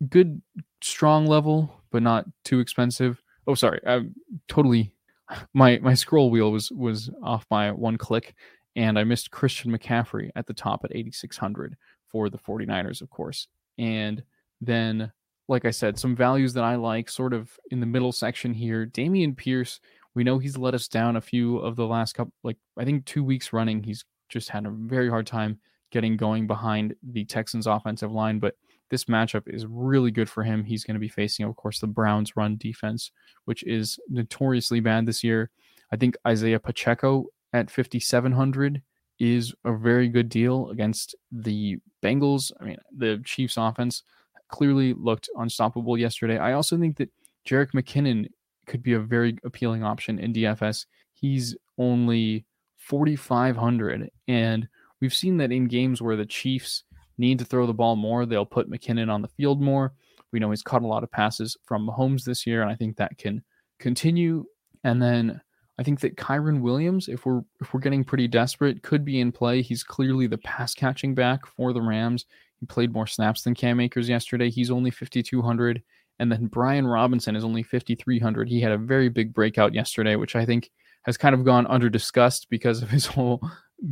good 0.08 0.40
strong 0.82 1.26
level, 1.26 1.82
but 1.90 2.02
not 2.02 2.26
too 2.44 2.60
expensive. 2.60 3.22
Oh, 3.46 3.54
sorry, 3.54 3.80
I 3.86 4.02
totally 4.48 4.92
my 5.54 5.78
my 5.78 5.94
scroll 5.94 6.30
wheel 6.30 6.52
was 6.52 6.70
was 6.72 7.10
off 7.22 7.48
by 7.48 7.70
one 7.70 7.98
click, 7.98 8.34
and 8.74 8.98
I 8.98 9.04
missed 9.04 9.30
Christian 9.30 9.76
McCaffrey 9.76 10.30
at 10.36 10.46
the 10.46 10.54
top 10.54 10.84
at 10.84 10.94
8600 10.94 11.76
for 12.06 12.30
the 12.30 12.38
49ers, 12.38 13.02
of 13.02 13.10
course. 13.10 13.48
And 13.78 14.22
then, 14.60 15.12
like 15.48 15.64
I 15.64 15.70
said, 15.70 15.98
some 15.98 16.16
values 16.16 16.52
that 16.54 16.64
I 16.64 16.76
like, 16.76 17.08
sort 17.08 17.32
of 17.32 17.50
in 17.70 17.80
the 17.80 17.86
middle 17.86 18.12
section 18.12 18.54
here. 18.54 18.86
Dameon 18.86 19.36
Pierce, 19.36 19.80
we 20.14 20.24
know 20.24 20.38
he's 20.38 20.56
let 20.56 20.74
us 20.74 20.88
down 20.88 21.16
a 21.16 21.20
few 21.20 21.58
of 21.58 21.76
the 21.76 21.86
last 21.86 22.14
couple, 22.14 22.32
like 22.42 22.56
I 22.76 22.84
think 22.84 23.04
two 23.04 23.22
weeks 23.22 23.52
running. 23.52 23.82
He's 23.82 24.04
just 24.28 24.48
had 24.48 24.66
a 24.66 24.70
very 24.70 25.08
hard 25.08 25.26
time 25.26 25.58
getting 25.92 26.16
going 26.16 26.46
behind 26.46 26.94
the 27.02 27.24
Texans 27.24 27.66
offensive 27.66 28.12
line, 28.12 28.38
but 28.38 28.54
this 28.90 29.04
matchup 29.04 29.42
is 29.46 29.66
really 29.66 30.10
good 30.10 30.28
for 30.28 30.42
him. 30.42 30.64
He's 30.64 30.84
going 30.84 30.94
to 30.94 31.00
be 31.00 31.08
facing, 31.08 31.46
of 31.46 31.56
course, 31.56 31.80
the 31.80 31.86
Browns 31.86 32.36
run 32.36 32.56
defense, 32.56 33.10
which 33.44 33.62
is 33.64 33.98
notoriously 34.08 34.80
bad 34.80 35.06
this 35.06 35.24
year. 35.24 35.50
I 35.92 35.96
think 35.96 36.16
Isaiah 36.26 36.60
Pacheco 36.60 37.26
at 37.52 37.70
5,700 37.70 38.82
is 39.18 39.54
a 39.64 39.72
very 39.72 40.08
good 40.08 40.28
deal 40.28 40.70
against 40.70 41.14
the 41.32 41.78
Bengals. 42.02 42.52
I 42.60 42.64
mean, 42.64 42.76
the 42.96 43.22
Chiefs 43.24 43.56
offense 43.56 44.02
clearly 44.48 44.94
looked 44.94 45.28
unstoppable 45.36 45.98
yesterday. 45.98 46.38
I 46.38 46.52
also 46.52 46.78
think 46.78 46.96
that 46.98 47.10
Jerick 47.46 47.72
McKinnon 47.72 48.28
could 48.66 48.82
be 48.82 48.94
a 48.94 49.00
very 49.00 49.38
appealing 49.44 49.84
option 49.84 50.18
in 50.18 50.32
DFS. 50.32 50.86
He's 51.14 51.56
only 51.78 52.44
4,500. 52.78 54.10
And 54.28 54.68
we've 55.00 55.14
seen 55.14 55.36
that 55.38 55.52
in 55.52 55.68
games 55.68 56.02
where 56.02 56.16
the 56.16 56.26
Chiefs 56.26 56.84
need 57.18 57.38
to 57.38 57.44
throw 57.44 57.66
the 57.66 57.74
ball 57.74 57.96
more, 57.96 58.26
they'll 58.26 58.46
put 58.46 58.70
McKinnon 58.70 59.10
on 59.10 59.22
the 59.22 59.28
field 59.28 59.60
more. 59.60 59.94
We 60.32 60.40
know 60.40 60.50
he's 60.50 60.62
caught 60.62 60.82
a 60.82 60.86
lot 60.86 61.02
of 61.02 61.10
passes 61.10 61.56
from 61.64 61.86
Mahomes 61.86 62.24
this 62.24 62.46
year, 62.46 62.62
and 62.62 62.70
I 62.70 62.74
think 62.74 62.96
that 62.96 63.16
can 63.16 63.42
continue. 63.78 64.44
And 64.84 65.00
then 65.00 65.40
I 65.78 65.82
think 65.82 66.00
that 66.00 66.16
Kyren 66.16 66.60
Williams, 66.60 67.08
if 67.08 67.24
we're 67.26 67.42
if 67.60 67.72
we're 67.72 67.80
getting 67.80 68.04
pretty 68.04 68.28
desperate, 68.28 68.82
could 68.82 69.04
be 69.04 69.20
in 69.20 69.32
play. 69.32 69.62
He's 69.62 69.84
clearly 69.84 70.26
the 70.26 70.38
pass 70.38 70.74
catching 70.74 71.14
back 71.14 71.46
for 71.46 71.72
the 71.72 71.82
Rams. 71.82 72.26
He 72.60 72.66
played 72.66 72.92
more 72.92 73.06
snaps 73.06 73.42
than 73.42 73.54
Cam 73.54 73.80
Akers 73.80 74.08
yesterday. 74.08 74.50
He's 74.50 74.70
only 74.70 74.90
5200, 74.90 75.82
and 76.18 76.32
then 76.32 76.46
Brian 76.46 76.86
Robinson 76.86 77.36
is 77.36 77.44
only 77.44 77.62
5300. 77.62 78.48
He 78.48 78.60
had 78.60 78.72
a 78.72 78.78
very 78.78 79.08
big 79.08 79.34
breakout 79.34 79.74
yesterday, 79.74 80.16
which 80.16 80.36
I 80.36 80.46
think 80.46 80.70
has 81.02 81.16
kind 81.16 81.34
of 81.34 81.44
gone 81.44 81.66
under 81.66 81.88
discussed 81.88 82.48
because 82.50 82.82
of 82.82 82.90
his 82.90 83.06
whole 83.06 83.40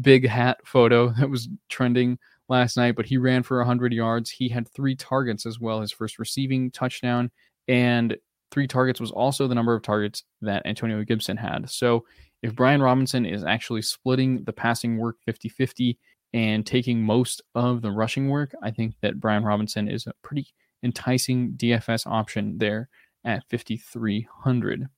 big 0.00 0.26
hat 0.26 0.58
photo 0.64 1.10
that 1.18 1.30
was 1.30 1.48
trending 1.68 2.18
last 2.48 2.76
night. 2.76 2.96
But 2.96 3.06
he 3.06 3.18
ran 3.18 3.42
for 3.42 3.58
100 3.58 3.92
yards. 3.92 4.30
He 4.30 4.48
had 4.48 4.68
three 4.68 4.96
targets 4.96 5.46
as 5.46 5.60
well. 5.60 5.80
His 5.80 5.92
first 5.92 6.18
receiving 6.18 6.70
touchdown, 6.70 7.30
and 7.68 8.16
three 8.50 8.66
targets 8.66 9.00
was 9.00 9.10
also 9.10 9.46
the 9.46 9.54
number 9.54 9.74
of 9.74 9.82
targets 9.82 10.24
that 10.40 10.64
Antonio 10.64 11.02
Gibson 11.04 11.36
had. 11.36 11.68
So 11.68 12.04
if 12.42 12.54
Brian 12.54 12.82
Robinson 12.82 13.26
is 13.26 13.42
actually 13.42 13.82
splitting 13.82 14.44
the 14.44 14.52
passing 14.52 14.98
work 14.98 15.16
50 15.24 15.48
50 15.48 15.98
and 16.34 16.66
taking 16.66 17.00
most 17.00 17.40
of 17.54 17.80
the 17.80 17.92
rushing 17.92 18.28
work, 18.28 18.52
I 18.60 18.72
think 18.72 18.96
that 19.00 19.20
Brian 19.20 19.44
Robinson 19.44 19.88
is 19.88 20.06
a 20.06 20.12
pretty 20.20 20.48
enticing 20.82 21.52
DFS 21.52 22.06
option 22.06 22.58
there 22.58 22.88
at 23.24 23.44
5,300. 23.50 24.88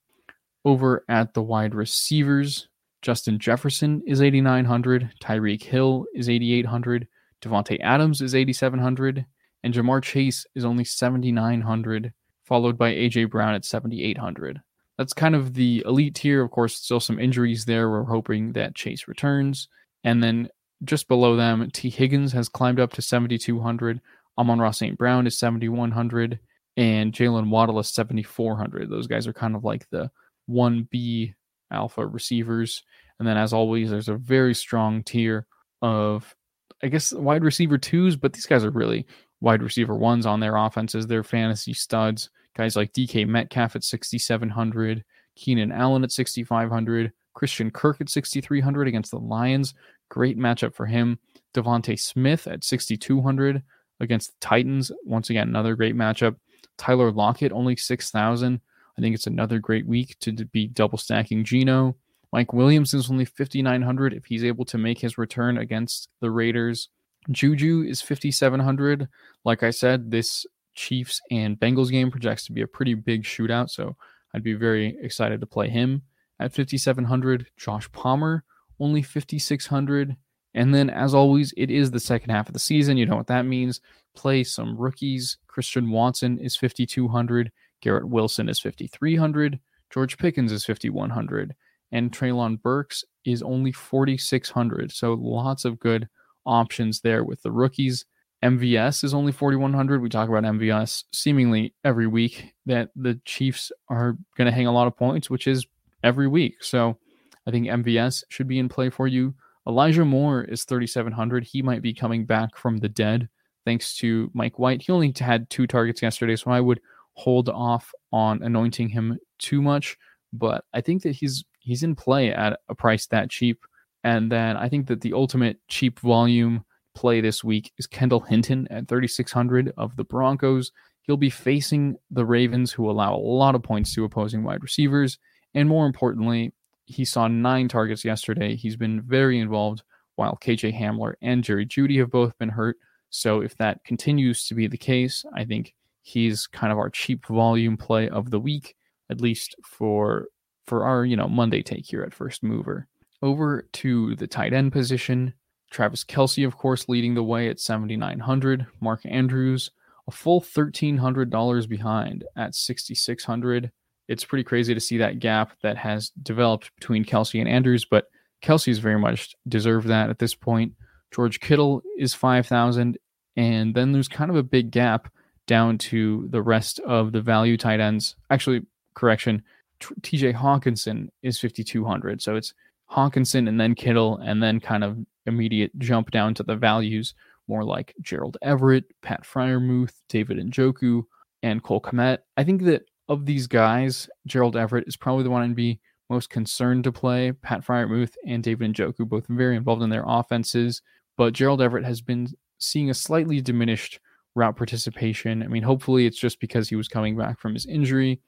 Over 0.64 1.04
at 1.08 1.34
the 1.34 1.42
wide 1.42 1.74
receivers, 1.74 2.68
Justin 3.02 3.38
Jefferson 3.38 4.02
is 4.06 4.22
8,900, 4.22 5.12
Tyreek 5.22 5.62
Hill 5.62 6.06
is 6.14 6.28
8,800, 6.30 7.06
Davante 7.42 7.78
Adams 7.82 8.22
is 8.22 8.34
8,700, 8.34 9.26
and 9.62 9.74
Ja'Marr 9.74 10.02
Chase 10.02 10.46
is 10.54 10.64
only 10.64 10.84
7,900 10.84 12.14
followed 12.44 12.78
by 12.78 12.92
AJ 12.92 13.30
Brown 13.30 13.54
at 13.54 13.64
7,800. 13.64 14.60
That's 14.96 15.12
kind 15.12 15.34
of 15.34 15.52
the 15.52 15.82
elite 15.84 16.14
tier. 16.14 16.42
Of 16.42 16.50
course, 16.50 16.76
still 16.76 17.00
some 17.00 17.18
injuries 17.18 17.66
there. 17.66 17.90
We're 17.90 18.04
hoping 18.04 18.52
that 18.52 18.74
Chase 18.74 19.06
returns. 19.06 19.68
And 20.04 20.22
then 20.22 20.48
just 20.84 21.08
below 21.08 21.36
them, 21.36 21.70
Tee 21.72 21.90
Higgins 21.90 22.32
has 22.32 22.48
climbed 22.48 22.80
up 22.80 22.92
to 22.94 23.02
7,200. 23.02 24.00
Amon-Ra 24.38 24.70
St. 24.70 24.98
Brown 24.98 25.26
is 25.26 25.38
7,100. 25.38 26.38
And 26.76 27.12
Jaylen 27.12 27.48
Waddle 27.48 27.78
is 27.78 27.88
7,400. 27.88 28.90
Those 28.90 29.06
guys 29.06 29.26
are 29.26 29.32
kind 29.32 29.56
of 29.56 29.64
like 29.64 29.88
the 29.90 30.10
1B 30.50 31.34
alpha 31.70 32.06
receivers. 32.06 32.82
And 33.18 33.26
then, 33.26 33.38
as 33.38 33.52
always, 33.52 33.90
there's 33.90 34.10
a 34.10 34.16
very 34.16 34.54
strong 34.54 35.02
tier 35.02 35.46
of, 35.80 36.36
I 36.82 36.88
guess, 36.88 37.12
wide 37.12 37.44
receiver 37.44 37.78
twos, 37.78 38.16
but 38.16 38.34
these 38.34 38.46
guys 38.46 38.64
are 38.64 38.70
really 38.70 39.06
wide 39.40 39.62
receiver 39.62 39.94
ones 39.94 40.26
on 40.26 40.40
their 40.40 40.56
offenses. 40.56 41.06
They're 41.06 41.24
fantasy 41.24 41.72
studs. 41.72 42.30
Guys 42.54 42.76
like 42.76 42.92
DK 42.92 43.26
Metcalf 43.26 43.76
at 43.76 43.84
6,700, 43.84 45.04
Keenan 45.34 45.72
Allen 45.72 46.04
at 46.04 46.12
6,500, 46.12 47.12
Christian 47.34 47.70
Kirk 47.70 48.00
at 48.00 48.08
6,300 48.08 48.88
against 48.88 49.10
the 49.10 49.18
Lions. 49.18 49.74
Great 50.08 50.38
matchup 50.38 50.74
for 50.74 50.86
him. 50.86 51.18
DeVonta 51.54 51.98
Smith 51.98 52.46
at 52.46 52.64
6,200 52.64 53.62
against 54.00 54.32
the 54.32 54.36
Titans. 54.40 54.92
Once 55.04 55.30
again, 55.30 55.48
another 55.48 55.74
great 55.74 55.96
matchup. 55.96 56.36
Tyler 56.76 57.10
Lockett 57.10 57.52
only 57.52 57.76
6,000. 57.76 58.60
I 58.96 59.00
think 59.00 59.14
it's 59.14 59.26
another 59.26 59.58
great 59.58 59.86
week 59.86 60.16
to 60.20 60.32
be 60.32 60.66
double 60.66 60.98
stacking 60.98 61.44
Geno. 61.44 61.96
Mike 62.32 62.52
Williams 62.52 62.92
is 62.92 63.10
only 63.10 63.24
5,900 63.24 64.12
if 64.12 64.26
he's 64.26 64.44
able 64.44 64.64
to 64.66 64.78
make 64.78 65.00
his 65.00 65.16
return 65.16 65.58
against 65.58 66.08
the 66.20 66.30
Raiders. 66.30 66.88
Juju 67.30 67.84
is 67.86 68.02
5,700. 68.02 69.08
Like 69.44 69.62
I 69.62 69.70
said, 69.70 70.10
this 70.10 70.46
Chiefs 70.74 71.20
and 71.30 71.58
Bengals 71.58 71.90
game 71.90 72.10
projects 72.10 72.44
to 72.46 72.52
be 72.52 72.62
a 72.62 72.66
pretty 72.66 72.94
big 72.94 73.22
shootout, 73.22 73.70
so 73.70 73.96
I'd 74.34 74.42
be 74.42 74.54
very 74.54 74.96
excited 75.00 75.40
to 75.40 75.46
play 75.46 75.68
him 75.68 76.02
at 76.38 76.52
5,700. 76.52 77.46
Josh 77.56 77.90
Palmer, 77.92 78.44
only 78.80 79.02
5,600. 79.02 80.16
And 80.54 80.74
then, 80.74 80.88
as 80.88 81.14
always, 81.14 81.52
it 81.56 81.70
is 81.70 81.90
the 81.90 82.00
second 82.00 82.30
half 82.30 82.48
of 82.48 82.54
the 82.54 82.58
season. 82.58 82.96
You 82.96 83.06
know 83.06 83.16
what 83.16 83.26
that 83.26 83.46
means. 83.46 83.80
Play 84.14 84.42
some 84.44 84.76
rookies. 84.76 85.36
Christian 85.46 85.90
Watson 85.90 86.38
is 86.38 86.56
5,200. 86.56 87.52
Garrett 87.82 88.08
Wilson 88.08 88.48
is 88.48 88.58
5,300. 88.60 89.60
George 89.90 90.16
Pickens 90.16 90.52
is 90.52 90.64
5,100. 90.64 91.54
And 91.92 92.10
Treylon 92.10 92.60
Burks 92.60 93.04
is 93.24 93.42
only 93.42 93.70
4,600. 93.72 94.92
So 94.92 95.14
lots 95.14 95.64
of 95.64 95.78
good 95.78 96.08
options 96.46 97.00
there 97.00 97.22
with 97.24 97.42
the 97.42 97.52
rookies. 97.52 98.06
MVS 98.42 99.04
is 99.04 99.14
only 99.14 99.32
4,100. 99.32 100.00
We 100.00 100.08
talk 100.08 100.28
about 100.28 100.44
MVS 100.44 101.04
seemingly 101.12 101.74
every 101.84 102.06
week 102.06 102.54
that 102.66 102.90
the 102.96 103.20
Chiefs 103.24 103.72
are 103.88 104.16
going 104.36 104.46
to 104.46 104.52
hang 104.52 104.66
a 104.66 104.72
lot 104.72 104.86
of 104.86 104.96
points, 104.96 105.30
which 105.30 105.46
is 105.46 105.66
every 106.02 106.28
week. 106.28 106.62
So 106.62 106.98
I 107.46 107.50
think 107.50 107.66
MVS 107.66 108.24
should 108.28 108.48
be 108.48 108.58
in 108.58 108.68
play 108.68 108.90
for 108.90 109.06
you. 109.06 109.34
Elijah 109.68 110.04
Moore 110.04 110.44
is 110.44 110.64
3,700. 110.64 111.44
He 111.44 111.62
might 111.62 111.82
be 111.82 111.94
coming 111.94 112.24
back 112.24 112.56
from 112.56 112.78
the 112.78 112.88
dead 112.88 113.28
thanks 113.64 113.96
to 113.96 114.30
Mike 114.32 114.58
White. 114.58 114.82
He 114.82 114.92
only 114.92 115.12
had 115.18 115.50
two 115.50 115.66
targets 115.66 116.02
yesterday, 116.02 116.36
so 116.36 116.50
I 116.50 116.60
would 116.60 116.80
hold 117.14 117.48
off 117.48 117.92
on 118.12 118.42
anointing 118.42 118.88
him 118.88 119.18
too 119.38 119.60
much. 119.60 119.96
But 120.32 120.64
I 120.72 120.80
think 120.80 121.02
that 121.02 121.16
he's 121.16 121.44
he's 121.58 121.82
in 121.82 121.96
play 121.96 122.32
at 122.32 122.60
a 122.68 122.74
price 122.74 123.06
that 123.06 123.30
cheap 123.30 123.64
and 124.06 124.30
then 124.30 124.56
I 124.56 124.68
think 124.68 124.86
that 124.86 125.00
the 125.00 125.14
ultimate 125.14 125.58
cheap 125.66 125.98
volume 125.98 126.64
play 126.94 127.20
this 127.20 127.42
week 127.42 127.72
is 127.76 127.88
Kendall 127.88 128.20
Hinton 128.20 128.68
at 128.70 128.86
3,600 128.86 129.72
of 129.76 129.96
the 129.96 130.04
Broncos. 130.04 130.70
He'll 131.02 131.16
be 131.16 131.28
facing 131.28 131.96
the 132.12 132.24
Ravens, 132.24 132.70
who 132.70 132.88
allow 132.88 133.16
a 133.16 133.18
lot 133.18 133.56
of 133.56 133.64
points 133.64 133.92
to 133.94 134.04
opposing 134.04 134.44
wide 134.44 134.62
receivers. 134.62 135.18
And 135.54 135.68
more 135.68 135.86
importantly, 135.86 136.52
he 136.86 137.04
saw 137.04 137.28
nine 137.28 137.68
targets 137.68 138.04
yesterday. 138.04 138.56
He's 138.56 138.76
been 138.76 139.02
very 139.02 139.38
involved, 139.38 139.82
while 140.14 140.38
KJ 140.40 140.78
Hamler 140.78 141.14
and 141.20 141.44
Jerry 141.44 141.66
Jeudy 141.66 141.98
have 141.98 142.10
both 142.10 142.36
been 142.38 142.48
hurt. 142.48 142.76
So 143.10 143.40
if 143.40 143.56
that 143.58 143.84
continues 143.84 144.46
to 144.48 144.54
be 144.54 144.66
the 144.66 144.78
case, 144.78 145.24
I 145.34 145.44
think 145.44 145.74
he's 146.02 146.46
kind 146.46 146.72
of 146.72 146.78
our 146.78 146.90
cheap 146.90 147.26
volume 147.26 147.76
play 147.76 148.08
of 148.08 148.30
the 148.30 148.40
week, 148.40 148.76
at 149.10 149.20
least 149.20 149.54
for 149.64 150.26
for 150.66 150.84
our 150.84 151.04
you 151.04 151.16
know 151.16 151.28
Monday 151.28 151.62
take 151.62 151.86
here 151.86 152.02
at 152.02 152.14
First 152.14 152.42
Mover. 152.42 152.88
Over 153.22 153.68
to 153.74 154.14
the 154.16 154.26
tight 154.26 154.52
end 154.52 154.72
position, 154.72 155.34
Travis 155.70 156.04
Kelce, 156.04 156.46
of 156.46 156.56
course, 156.56 156.88
leading 156.88 157.14
the 157.14 157.22
way 157.22 157.48
at 157.48 157.60
7,900. 157.60 158.66
Mark 158.80 159.00
Andrews, 159.04 159.70
a 160.06 160.10
full 160.10 160.40
$1,300 160.40 161.68
behind 161.68 162.24
at 162.36 162.54
6,600. 162.54 163.72
It's 164.08 164.24
pretty 164.24 164.44
crazy 164.44 164.74
to 164.74 164.80
see 164.80 164.98
that 164.98 165.18
gap 165.18 165.52
that 165.62 165.76
has 165.76 166.10
developed 166.22 166.70
between 166.76 167.04
Kelce 167.04 167.40
and 167.40 167.48
Andrews, 167.48 167.84
but 167.84 168.08
Kelce's 168.42 168.78
very 168.78 168.98
much 168.98 169.34
deserved 169.48 169.88
that 169.88 170.10
at 170.10 170.18
this 170.18 170.34
point. 170.34 170.72
George 171.12 171.40
Kittle 171.40 171.82
is 171.98 172.14
5,000. 172.14 172.98
And 173.36 173.74
then 173.74 173.92
there's 173.92 174.08
kind 174.08 174.30
of 174.30 174.36
a 174.36 174.42
big 174.42 174.70
gap 174.70 175.12
down 175.46 175.78
to 175.78 176.26
the 176.30 176.42
rest 176.42 176.80
of 176.80 177.12
the 177.12 177.20
value 177.20 177.56
tight 177.56 177.80
ends. 177.80 178.16
Actually, 178.30 178.62
correction, 178.94 179.42
TJ 179.80 180.34
Hockenson 180.34 181.08
is 181.22 181.38
5,200. 181.38 182.22
So 182.22 182.36
it's 182.36 182.54
Hockenson 182.90 183.48
and 183.48 183.60
then 183.60 183.74
Kittle, 183.74 184.18
and 184.18 184.42
then 184.42 184.60
kind 184.60 184.84
of 184.84 184.98
immediate 185.26 185.76
jump 185.78 186.10
down 186.10 186.34
to 186.34 186.42
the 186.42 186.56
values 186.56 187.14
more 187.48 187.62
like 187.64 187.94
Gerald 188.00 188.36
Everett, 188.42 188.84
Pat 189.02 189.24
Freiermuth, 189.24 189.92
David 190.08 190.38
Njoku, 190.38 191.02
and 191.42 191.62
Cole 191.62 191.80
Kmet. 191.80 192.18
I 192.36 192.44
think 192.44 192.62
that 192.62 192.82
of 193.08 193.26
these 193.26 193.46
guys, 193.46 194.08
Gerald 194.26 194.56
Everett 194.56 194.88
is 194.88 194.96
probably 194.96 195.24
the 195.24 195.30
one 195.30 195.42
I'd 195.42 195.54
be 195.54 195.80
most 196.08 196.30
concerned 196.30 196.84
to 196.84 196.92
play. 196.92 197.32
Pat 197.32 197.64
Freiermuth 197.64 198.14
and 198.26 198.42
David 198.42 198.74
Njoku, 198.74 199.08
both 199.08 199.26
very 199.28 199.56
involved 199.56 199.82
in 199.82 199.90
their 199.90 200.04
offenses, 200.06 200.82
but 201.16 201.32
Gerald 201.32 201.62
Everett 201.62 201.84
has 201.84 202.00
been 202.00 202.28
seeing 202.58 202.90
a 202.90 202.94
slightly 202.94 203.40
diminished 203.40 204.00
route 204.34 204.56
participation. 204.56 205.42
I 205.42 205.48
mean, 205.48 205.62
hopefully 205.62 206.06
it's 206.06 206.18
just 206.18 206.40
because 206.40 206.68
he 206.68 206.76
was 206.76 206.88
coming 206.88 207.16
back 207.16 207.40
from 207.40 207.54
his 207.54 207.66
injury 207.66 208.20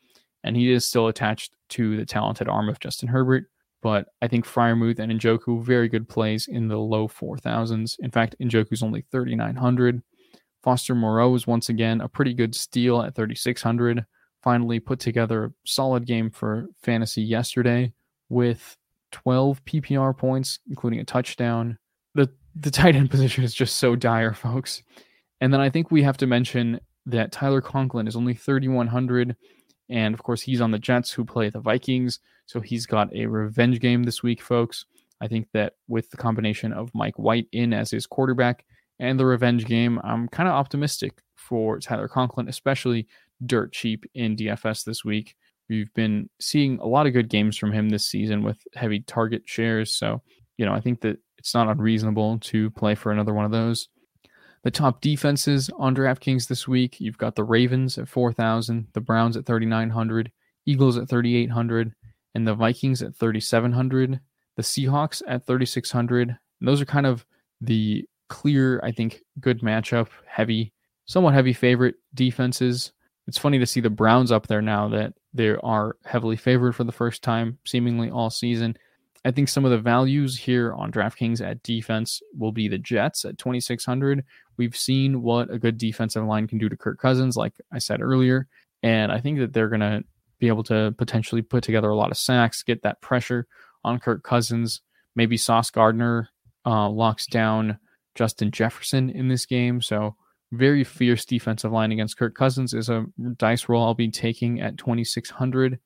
and 0.42 0.56
he 0.56 0.70
is 0.72 0.86
still 0.86 1.08
attached 1.08 1.52
to 1.70 1.96
the 1.96 2.06
talented 2.06 2.48
arm 2.48 2.68
of 2.68 2.80
Justin 2.80 3.08
Herbert. 3.08 3.44
But 3.80 4.08
I 4.20 4.26
think 4.28 4.44
Freiermuth 4.44 4.98
and 4.98 5.12
Njoku, 5.12 5.62
very 5.62 5.88
good 5.88 6.08
plays 6.08 6.48
in 6.48 6.68
the 6.68 6.78
low 6.78 7.06
4,000s. 7.06 7.96
In 8.00 8.10
fact, 8.10 8.34
Njoku's 8.40 8.82
only 8.82 9.04
3,900. 9.12 10.02
Foster 10.62 10.94
Moreau 10.94 11.34
is 11.34 11.46
once 11.46 11.68
again 11.68 12.00
a 12.00 12.08
pretty 12.08 12.34
good 12.34 12.54
steal 12.54 13.02
at 13.02 13.14
3,600 13.14 14.04
finally 14.42 14.80
put 14.80 15.00
together 15.00 15.44
a 15.44 15.52
solid 15.64 16.06
game 16.06 16.30
for 16.30 16.66
fantasy 16.82 17.22
yesterday 17.22 17.92
with 18.28 18.76
12 19.12 19.64
PPR 19.64 20.16
points, 20.16 20.58
including 20.68 21.00
a 21.00 21.04
touchdown. 21.04 21.78
The 22.14 22.30
the 22.54 22.70
tight 22.72 22.96
end 22.96 23.10
position 23.10 23.44
is 23.44 23.54
just 23.54 23.76
so 23.76 23.96
dire, 23.96 24.34
folks. 24.34 24.82
And 25.40 25.52
then 25.52 25.60
I 25.60 25.70
think 25.70 25.90
we 25.90 26.02
have 26.02 26.16
to 26.18 26.26
mention 26.26 26.80
that 27.06 27.32
Tyler 27.32 27.60
Conklin 27.60 28.08
is 28.08 28.16
only 28.16 28.34
3,100. 28.34 29.36
And 29.88 30.14
of 30.14 30.22
course, 30.22 30.42
he's 30.42 30.60
on 30.60 30.70
the 30.70 30.78
Jets 30.78 31.10
who 31.10 31.24
play 31.24 31.48
the 31.48 31.60
Vikings. 31.60 32.20
So 32.46 32.60
he's 32.60 32.86
got 32.86 33.14
a 33.14 33.26
revenge 33.26 33.80
game 33.80 34.02
this 34.02 34.22
week, 34.22 34.42
folks. 34.42 34.84
I 35.20 35.28
think 35.28 35.48
that 35.52 35.74
with 35.88 36.10
the 36.10 36.16
combination 36.16 36.72
of 36.72 36.94
Mike 36.94 37.18
White 37.18 37.46
in 37.52 37.72
as 37.72 37.90
his 37.90 38.06
quarterback 38.06 38.64
and 38.98 39.18
the 39.18 39.26
revenge 39.26 39.64
game, 39.64 40.00
I'm 40.04 40.28
kind 40.28 40.48
of 40.48 40.54
optimistic 40.54 41.22
for 41.34 41.78
Tyler 41.78 42.08
Conklin, 42.08 42.48
especially 42.48 43.06
dirt 43.44 43.72
cheap 43.72 44.04
in 44.14 44.36
DFS 44.36 44.84
this 44.84 45.04
week. 45.04 45.34
We've 45.68 45.92
been 45.94 46.30
seeing 46.40 46.78
a 46.78 46.86
lot 46.86 47.06
of 47.06 47.12
good 47.12 47.28
games 47.28 47.56
from 47.56 47.72
him 47.72 47.88
this 47.88 48.06
season 48.06 48.42
with 48.42 48.58
heavy 48.74 49.00
target 49.00 49.42
shares. 49.44 49.92
So, 49.92 50.22
you 50.56 50.64
know, 50.64 50.72
I 50.72 50.80
think 50.80 51.02
that 51.02 51.18
it's 51.36 51.54
not 51.54 51.68
unreasonable 51.68 52.38
to 52.38 52.70
play 52.70 52.94
for 52.94 53.12
another 53.12 53.34
one 53.34 53.44
of 53.44 53.50
those. 53.50 53.88
The 54.64 54.70
top 54.70 55.00
defenses 55.00 55.70
on 55.78 55.94
DraftKings 55.94 56.48
this 56.48 56.66
week, 56.66 57.00
you've 57.00 57.18
got 57.18 57.36
the 57.36 57.44
Ravens 57.44 57.96
at 57.96 58.08
4,000, 58.08 58.88
the 58.92 59.00
Browns 59.00 59.36
at 59.36 59.46
3,900, 59.46 60.32
Eagles 60.66 60.96
at 60.96 61.08
3,800, 61.08 61.94
and 62.34 62.46
the 62.46 62.54
Vikings 62.54 63.02
at 63.02 63.16
3,700, 63.16 64.20
the 64.56 64.62
Seahawks 64.62 65.22
at 65.28 65.46
3,600. 65.46 66.36
those 66.60 66.80
are 66.80 66.86
kind 66.86 67.06
of 67.06 67.24
the 67.60 68.04
clear, 68.28 68.80
I 68.82 68.90
think, 68.90 69.22
good 69.40 69.60
matchup, 69.60 70.08
heavy, 70.26 70.72
somewhat 71.06 71.34
heavy 71.34 71.52
favorite 71.52 71.94
defenses 72.14 72.92
it's 73.28 73.38
funny 73.38 73.58
to 73.58 73.66
see 73.66 73.80
the 73.80 73.90
Browns 73.90 74.32
up 74.32 74.46
there 74.46 74.62
now 74.62 74.88
that 74.88 75.12
they 75.34 75.50
are 75.50 75.96
heavily 76.06 76.36
favored 76.36 76.74
for 76.74 76.84
the 76.84 76.92
first 76.92 77.22
time, 77.22 77.58
seemingly 77.66 78.10
all 78.10 78.30
season. 78.30 78.74
I 79.22 79.32
think 79.32 79.50
some 79.50 79.66
of 79.66 79.70
the 79.70 79.78
values 79.78 80.38
here 80.38 80.72
on 80.72 80.90
DraftKings 80.90 81.44
at 81.44 81.62
defense 81.62 82.22
will 82.36 82.52
be 82.52 82.68
the 82.68 82.78
Jets 82.78 83.26
at 83.26 83.36
2,600. 83.36 84.24
We've 84.56 84.74
seen 84.74 85.20
what 85.20 85.52
a 85.52 85.58
good 85.58 85.76
defensive 85.76 86.24
line 86.24 86.48
can 86.48 86.56
do 86.56 86.70
to 86.70 86.76
Kirk 86.76 86.98
Cousins, 86.98 87.36
like 87.36 87.52
I 87.70 87.78
said 87.78 88.00
earlier. 88.00 88.46
And 88.82 89.12
I 89.12 89.20
think 89.20 89.38
that 89.40 89.52
they're 89.52 89.68
going 89.68 89.80
to 89.80 90.04
be 90.38 90.48
able 90.48 90.64
to 90.64 90.94
potentially 90.96 91.42
put 91.42 91.62
together 91.62 91.90
a 91.90 91.96
lot 91.96 92.10
of 92.10 92.16
sacks, 92.16 92.62
get 92.62 92.82
that 92.82 93.02
pressure 93.02 93.46
on 93.84 93.98
Kirk 93.98 94.22
Cousins. 94.22 94.80
Maybe 95.14 95.36
Sauce 95.36 95.70
Gardner 95.70 96.30
uh, 96.64 96.88
locks 96.88 97.26
down 97.26 97.78
Justin 98.14 98.50
Jefferson 98.52 99.10
in 99.10 99.28
this 99.28 99.44
game. 99.44 99.82
So 99.82 100.16
very 100.52 100.84
fierce 100.84 101.24
defensive 101.24 101.72
line 101.72 101.92
against 101.92 102.16
Kirk 102.16 102.34
Cousins 102.34 102.74
is 102.74 102.88
a 102.88 103.06
dice 103.36 103.68
roll 103.68 103.84
I'll 103.84 103.94
be 103.94 104.10
taking 104.10 104.60
at 104.60 104.78
2600. 104.78 105.78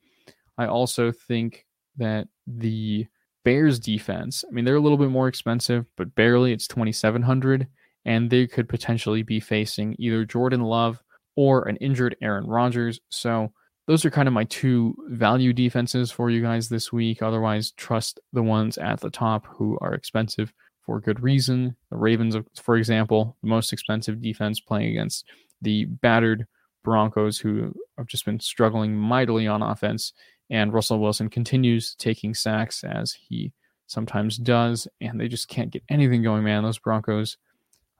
I 0.58 0.66
also 0.66 1.12
think 1.12 1.66
that 1.96 2.28
the 2.46 3.06
Bears 3.44 3.80
defense, 3.80 4.44
I 4.48 4.52
mean, 4.52 4.64
they're 4.64 4.76
a 4.76 4.80
little 4.80 4.98
bit 4.98 5.10
more 5.10 5.28
expensive, 5.28 5.86
but 5.96 6.14
barely 6.14 6.52
it's 6.52 6.68
2700 6.68 7.66
and 8.04 8.30
they 8.30 8.46
could 8.46 8.68
potentially 8.68 9.22
be 9.22 9.40
facing 9.40 9.96
either 9.98 10.24
Jordan 10.24 10.62
Love 10.62 11.02
or 11.36 11.68
an 11.68 11.76
injured 11.76 12.16
Aaron 12.20 12.46
Rodgers. 12.46 13.00
So 13.08 13.52
those 13.86 14.04
are 14.04 14.10
kind 14.10 14.28
of 14.28 14.34
my 14.34 14.44
two 14.44 14.94
value 15.08 15.52
defenses 15.52 16.10
for 16.10 16.30
you 16.30 16.42
guys 16.42 16.68
this 16.68 16.92
week. 16.92 17.22
Otherwise, 17.22 17.72
trust 17.72 18.20
the 18.32 18.42
ones 18.42 18.78
at 18.78 19.00
the 19.00 19.10
top 19.10 19.46
who 19.46 19.78
are 19.80 19.94
expensive 19.94 20.52
for 20.84 21.00
good 21.00 21.22
reason. 21.22 21.76
The 21.90 21.96
Ravens, 21.96 22.36
for 22.60 22.76
example, 22.76 23.36
the 23.42 23.48
most 23.48 23.72
expensive 23.72 24.20
defense 24.20 24.60
playing 24.60 24.90
against 24.90 25.24
the 25.60 25.84
battered 25.84 26.46
Broncos, 26.82 27.38
who 27.38 27.72
have 27.96 28.06
just 28.06 28.24
been 28.24 28.40
struggling 28.40 28.96
mightily 28.96 29.46
on 29.46 29.62
offense. 29.62 30.12
And 30.50 30.72
Russell 30.72 30.98
Wilson 30.98 31.30
continues 31.30 31.94
taking 31.94 32.34
sacks 32.34 32.84
as 32.84 33.12
he 33.12 33.52
sometimes 33.86 34.36
does, 34.36 34.88
and 35.00 35.20
they 35.20 35.28
just 35.28 35.48
can't 35.48 35.70
get 35.70 35.84
anything 35.88 36.22
going, 36.22 36.44
man. 36.44 36.62
Those 36.62 36.78
Broncos, 36.78 37.36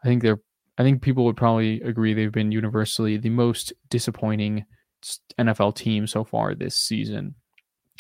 I 0.03 0.09
think 0.09 0.23
they're, 0.23 0.41
I 0.79 0.83
think 0.83 1.03
people 1.03 1.25
would 1.25 1.37
probably 1.37 1.81
agree 1.83 2.15
they've 2.15 2.33
been 2.33 2.53
universally 2.53 3.17
the 3.17 3.31
most 3.31 3.73
disappointing 3.91 4.65
NFL 5.39 5.77
team 5.77 6.07
so 6.07 6.25
far 6.25 6.55
this 6.55 6.77
season. 6.77 7.35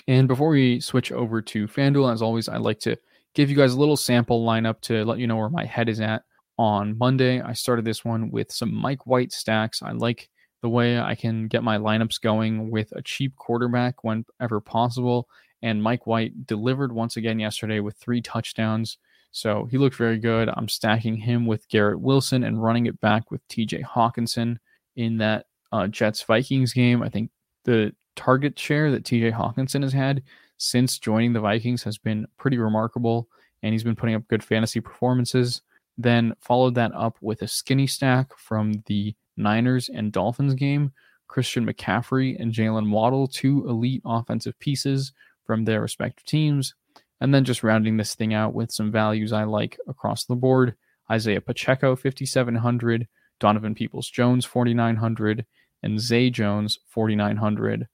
And 0.08 0.26
before 0.26 0.48
we 0.48 0.80
switch 0.80 1.12
over 1.12 1.40
to 1.42 1.68
FanDuel, 1.68 2.12
as 2.12 2.22
always, 2.22 2.48
I'd 2.48 2.62
like 2.62 2.80
to 2.80 2.96
give 3.34 3.50
you 3.50 3.56
guys 3.56 3.74
a 3.74 3.78
little 3.78 3.96
sample 3.96 4.44
lineup 4.44 4.80
to 4.82 5.04
let 5.04 5.18
you 5.18 5.26
know 5.26 5.36
where 5.36 5.50
my 5.50 5.64
head 5.64 5.88
is 5.88 6.00
at. 6.00 6.22
On 6.58 6.96
Monday, 6.98 7.40
I 7.40 7.54
started 7.54 7.84
this 7.84 8.04
one 8.04 8.30
with 8.30 8.52
some 8.52 8.74
Mike 8.74 9.06
White 9.06 9.32
stacks. 9.32 9.82
I 9.82 9.92
like 9.92 10.28
the 10.60 10.68
way 10.68 11.00
I 11.00 11.14
can 11.14 11.48
get 11.48 11.64
my 11.64 11.78
lineups 11.78 12.20
going 12.20 12.70
with 12.70 12.92
a 12.92 13.02
cheap 13.02 13.34
quarterback 13.36 14.04
whenever 14.04 14.60
possible. 14.60 15.28
And 15.62 15.82
Mike 15.82 16.06
White 16.06 16.46
delivered 16.46 16.92
once 16.92 17.16
again 17.16 17.38
yesterday 17.38 17.80
with 17.80 17.96
three 17.96 18.20
touchdowns. 18.20 18.98
So 19.32 19.66
he 19.70 19.78
looked 19.78 19.96
very 19.96 20.18
good. 20.18 20.50
I'm 20.54 20.68
stacking 20.68 21.16
him 21.16 21.46
with 21.46 21.68
Garrett 21.68 22.00
Wilson 22.00 22.44
and 22.44 22.62
running 22.62 22.86
it 22.86 23.00
back 23.00 23.30
with 23.30 23.46
TJ 23.48 23.82
Hockenson 23.82 24.58
in 24.94 25.16
that 25.18 25.46
uh, 25.72 25.86
Jets 25.86 26.22
Vikings 26.22 26.72
game. 26.74 27.02
I 27.02 27.08
think 27.08 27.30
the 27.64 27.94
target 28.14 28.58
share 28.58 28.90
that 28.90 29.04
TJ 29.04 29.32
Hockenson 29.32 29.82
has 29.82 29.92
had 29.92 30.22
since 30.62 30.98
joining 30.98 31.32
the 31.32 31.40
Vikings 31.40 31.82
has 31.82 31.98
been 31.98 32.24
pretty 32.38 32.56
remarkable, 32.56 33.28
and 33.64 33.72
he's 33.72 33.82
been 33.82 33.96
putting 33.96 34.14
up 34.14 34.28
good 34.28 34.44
fantasy 34.44 34.80
performances. 34.80 35.60
Then 35.98 36.34
followed 36.40 36.76
that 36.76 36.94
up 36.94 37.16
with 37.20 37.42
a 37.42 37.48
skinny 37.48 37.88
stack 37.88 38.38
from 38.38 38.84
the 38.86 39.16
Niners 39.36 39.88
and 39.88 40.12
Dolphins 40.12 40.54
game. 40.54 40.92
Christian 41.26 41.66
McCaffrey 41.66 42.40
and 42.40 42.52
Jaylen 42.52 42.90
Waddle, 42.90 43.26
two 43.26 43.68
elite 43.68 44.02
offensive 44.04 44.56
pieces 44.60 45.12
from 45.44 45.64
their 45.64 45.80
respective 45.80 46.24
teams. 46.24 46.74
And 47.20 47.34
then 47.34 47.44
just 47.44 47.64
rounding 47.64 47.96
this 47.96 48.14
thing 48.14 48.32
out 48.32 48.54
with 48.54 48.70
some 48.70 48.92
values 48.92 49.32
I 49.32 49.42
like 49.42 49.78
across 49.88 50.24
the 50.24 50.36
board. 50.36 50.74
Isaiah 51.10 51.40
Pacheco, 51.40 51.96
5,700. 51.96 53.08
Donovan 53.40 53.74
Peoples 53.74 54.08
Jones, 54.08 54.44
4,900. 54.44 55.44
And 55.82 55.98
Zay 55.98 56.30
Jones, 56.30 56.78
4,900. 56.86 57.88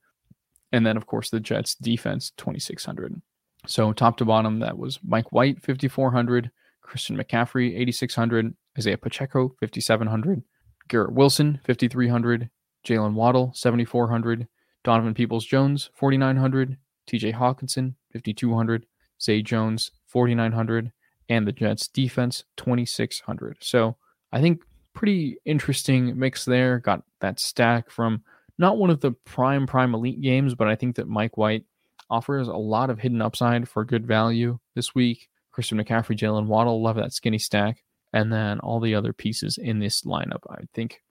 And 0.73 0.87
then, 0.87 0.97
of 0.97 1.07
course, 1.07 1.31
the 1.31 1.41
Jets 1.41 1.75
defense, 1.75 2.33
2,600. 2.37 3.21
So, 3.67 3.93
top 3.93 4.17
to 4.19 4.25
bottom, 4.25 4.61
that 4.61 4.79
was 4.79 4.99
Mike 5.03 5.33
White, 5.33 5.63
5,400, 5.63 6.51
Christian 6.83 7.17
McCaffrey, 7.17 7.75
8,600, 7.75 8.55
Isaiah 8.79 8.99
Pacheco, 8.99 9.49
5,700, 9.61 10.43
Garrett 10.89 11.13
Wilson, 11.13 11.61
5,300, 11.67 12.51
Jaylen 12.87 13.15
Waddle, 13.15 13.53
7,400, 13.55 14.47
Donovan 14.85 15.15
Peoples 15.15 15.45
Jones, 15.45 15.91
4,900, 15.95 16.77
TJ 17.09 17.35
Hockenson, 17.35 17.95
5,200, 18.13 18.87
Zay 19.21 19.43
Jones, 19.43 19.91
4,900, 20.07 20.93
and 21.29 21.47
the 21.47 21.53
Jets 21.53 21.89
defense, 21.89 22.45
2,600. 22.57 23.59
So, 23.61 23.97
I 24.33 24.41
think 24.41 24.63
pretty 24.95 25.37
interesting 25.45 26.19
mix 26.19 26.45
there. 26.45 26.79
Got 26.79 27.03
that 27.21 27.39
stack 27.39 27.91
from 27.91 28.23
not 28.59 28.79
one 28.79 28.91
of 28.91 29.01
the 29.01 29.13
prime 29.25 29.67
prime 29.67 29.95
elite 29.95 30.21
games, 30.21 30.55
but 30.55 30.69
I 30.69 30.75
think 30.75 30.97
that 30.97 31.09
Mike 31.09 31.37
White 31.37 31.65
offers 32.11 32.49
a 32.49 32.55
lot 32.55 32.91
of 32.91 32.99
hidden 32.99 33.23
upside 33.23 33.69
for 33.69 33.85
good 33.85 34.07
value 34.07 34.59
this 34.75 34.95
week. 34.95 35.29
Christian 35.53 35.79
McCaffrey, 35.79 36.17
Jaylen 36.17 36.47
Waddle, 36.47 36.83
love 36.83 36.97
that 36.97 37.13
skinny 37.13 37.39
stack, 37.39 37.83
and 38.13 38.33
then 38.33 38.61
all 38.61 38.81
the 38.81 38.95
other 38.95 39.13
pieces 39.13 39.59
in 39.59 39.79
this 39.79 40.03
lineup, 40.03 40.43
I 40.51 40.63
think 40.75 41.03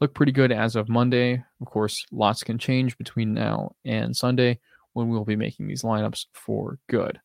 look 0.00 0.14
pretty 0.14 0.32
good 0.32 0.50
as 0.50 0.74
of 0.74 0.88
Monday. 0.88 1.42
Of 1.60 1.66
course, 1.68 2.04
lots 2.10 2.42
can 2.42 2.58
change 2.58 2.98
between 2.98 3.32
now 3.32 3.76
and 3.84 4.16
Sunday 4.16 4.58
when 4.94 5.08
we'll 5.08 5.24
be 5.24 5.36
making 5.36 5.68
these 5.68 5.82
lineups 5.82 6.26
for 6.32 6.78
good. 6.88 7.20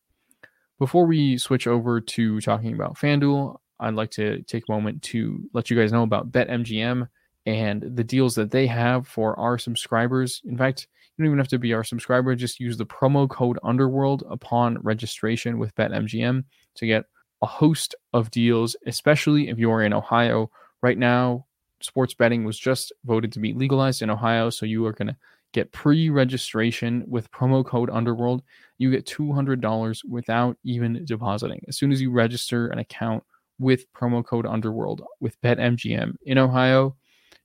Before 0.80 1.08
we 1.08 1.40
switch 1.40 1.66
over 1.66 2.00
to 2.00 2.40
talking 2.40 2.74
about 2.74 2.96
FanDuel, 2.96 3.58
I'd 3.80 3.96
like 3.96 4.12
to 4.12 4.44
take 4.44 4.66
a 4.70 4.72
moment 4.72 5.02
to 5.04 5.50
let 5.54 5.72
you 5.72 5.78
guys 5.78 5.92
know 5.92 6.04
about 6.04 6.32
BetMGM 6.32 7.08
and 7.48 7.82
the 7.96 8.04
deals 8.04 8.36
that 8.36 8.52
they 8.52 8.68
have 8.68 9.08
for 9.08 9.40
our 9.40 9.58
subscribers. 9.58 10.42
In 10.46 10.58
fact, 10.58 10.86
you 11.16 11.24
don't 11.24 11.28
even 11.28 11.38
have 11.38 11.48
to 11.48 11.58
be 11.58 11.74
our 11.74 11.84
subscriber, 11.84 12.36
just 12.36 12.60
use 12.60 12.76
the 12.76 12.86
promo 12.86 13.28
code 13.28 13.58
Underworld 13.64 14.24
upon 14.30 14.78
registration 14.82 15.58
with 15.58 15.74
BetMGM 15.76 16.44
to 16.76 16.86
get 16.86 17.06
a 17.42 17.46
host 17.46 17.96
of 18.12 18.30
deals, 18.32 18.76
especially 18.86 19.48
if 19.48 19.58
you're 19.58 19.84
in 19.84 19.94
Ohio. 19.94 20.52
Right 20.82 20.98
now, 20.98 21.46
sports 21.80 22.14
betting 22.14 22.44
was 22.44 22.60
just 22.60 22.92
voted 23.06 23.32
to 23.32 23.40
be 23.40 23.54
legalized 23.54 24.02
in 24.02 24.10
Ohio, 24.10 24.50
so 24.50 24.66
you 24.66 24.86
are 24.86 24.94
going 24.94 25.08
to 25.08 25.18
get 25.54 25.72
pre-registration 25.72 27.06
with 27.08 27.32
promo 27.32 27.66
code 27.66 27.90
Underworld. 27.90 28.44
You 28.78 28.92
get 28.92 29.06
$200 29.06 30.02
without 30.04 30.58
even 30.66 31.06
depositing. 31.06 31.64
As 31.70 31.78
soon 31.78 31.94
as 31.94 32.02
you 32.02 32.12
register 32.12 32.68
an 32.68 32.80
account 32.80 33.24
with 33.58 33.92
promo 33.94 34.24
code 34.24 34.46
Underworld 34.46 35.02
with 35.22 35.40
BetMGM 35.42 36.16
in 36.24 36.38
Ohio, 36.38 36.98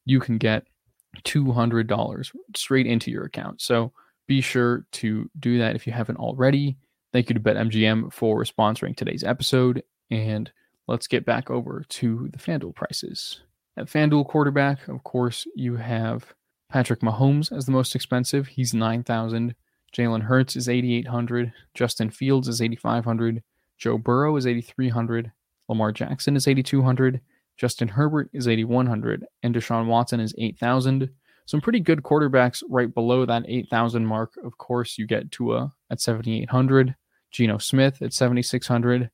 you 0.05 0.21
can 0.21 0.39
get 0.39 0.65
$200 1.25 2.31
straight 2.57 2.87
into 2.87 3.11
your 3.11 3.25
account. 3.25 3.61
So 3.61 3.93
be 4.27 4.41
sure 4.41 4.87
to 4.93 5.31
do 5.39 5.59
that 5.59 5.77
if 5.77 5.87
you 5.87 5.93
haven't 5.93 6.17
already. 6.17 6.77
Thank 7.13 7.29
you 7.29 7.35
to 7.35 7.41
BetMGM 7.41 8.13
for 8.13 8.43
sponsoring 8.45 8.97
today's 8.97 9.25
episode. 9.25 9.83
And 10.11 10.51
let's 10.89 11.07
get 11.07 11.27
back 11.27 11.51
over 11.51 11.85
to 11.89 12.29
the 12.33 12.39
FanDuel 12.39 12.75
prices. 12.75 13.41
At 13.77 13.87
FanDuel 13.87 14.29
quarterback, 14.29 14.89
of 14.89 15.05
course, 15.05 15.47
you 15.55 15.77
have 15.77 16.33
Patrick 16.71 17.01
Mahomes 17.01 17.55
as 17.57 17.67
the 17.67 17.73
most 17.73 17.95
expensive. 17.95 18.47
He's 18.47 18.73
9,000. 18.73 19.55
Jalen 19.97 20.23
Hurts 20.23 20.57
is 20.57 20.69
8,800. 20.69 21.53
Justin 21.75 22.11
Fields 22.11 22.49
is 22.49 22.63
8,500. 22.63 23.43
Joe 23.79 23.99
Burrow 23.99 24.37
is 24.37 24.47
8,300. 24.47 25.33
Lamar 25.69 25.93
Jackson 25.93 26.37
is 26.37 26.49
8,200. 26.49 27.21
Justin 27.63 27.87
Herbert 27.87 28.29
is 28.33 28.49
8,100. 28.49 29.25
And 29.45 29.55
Deshaun 29.55 29.87
Watson 29.87 30.19
is 30.19 30.35
8,000. 30.37 31.09
Some 31.47 31.61
pretty 31.61 31.79
good 31.79 32.03
quarterbacks 32.03 32.61
right 32.69 32.93
below 32.93 33.25
that 33.25 33.45
8,000 33.47 34.05
mark. 34.05 34.33
Of 34.43 34.59
course, 34.59 34.99
you 34.99 35.07
get 35.07 35.31
Tua 35.31 35.73
at 35.89 36.01
7,800. 36.01 36.97
Geno 37.31 37.59
Smith 37.59 38.03
at 38.03 38.13
7,600. 38.13 39.11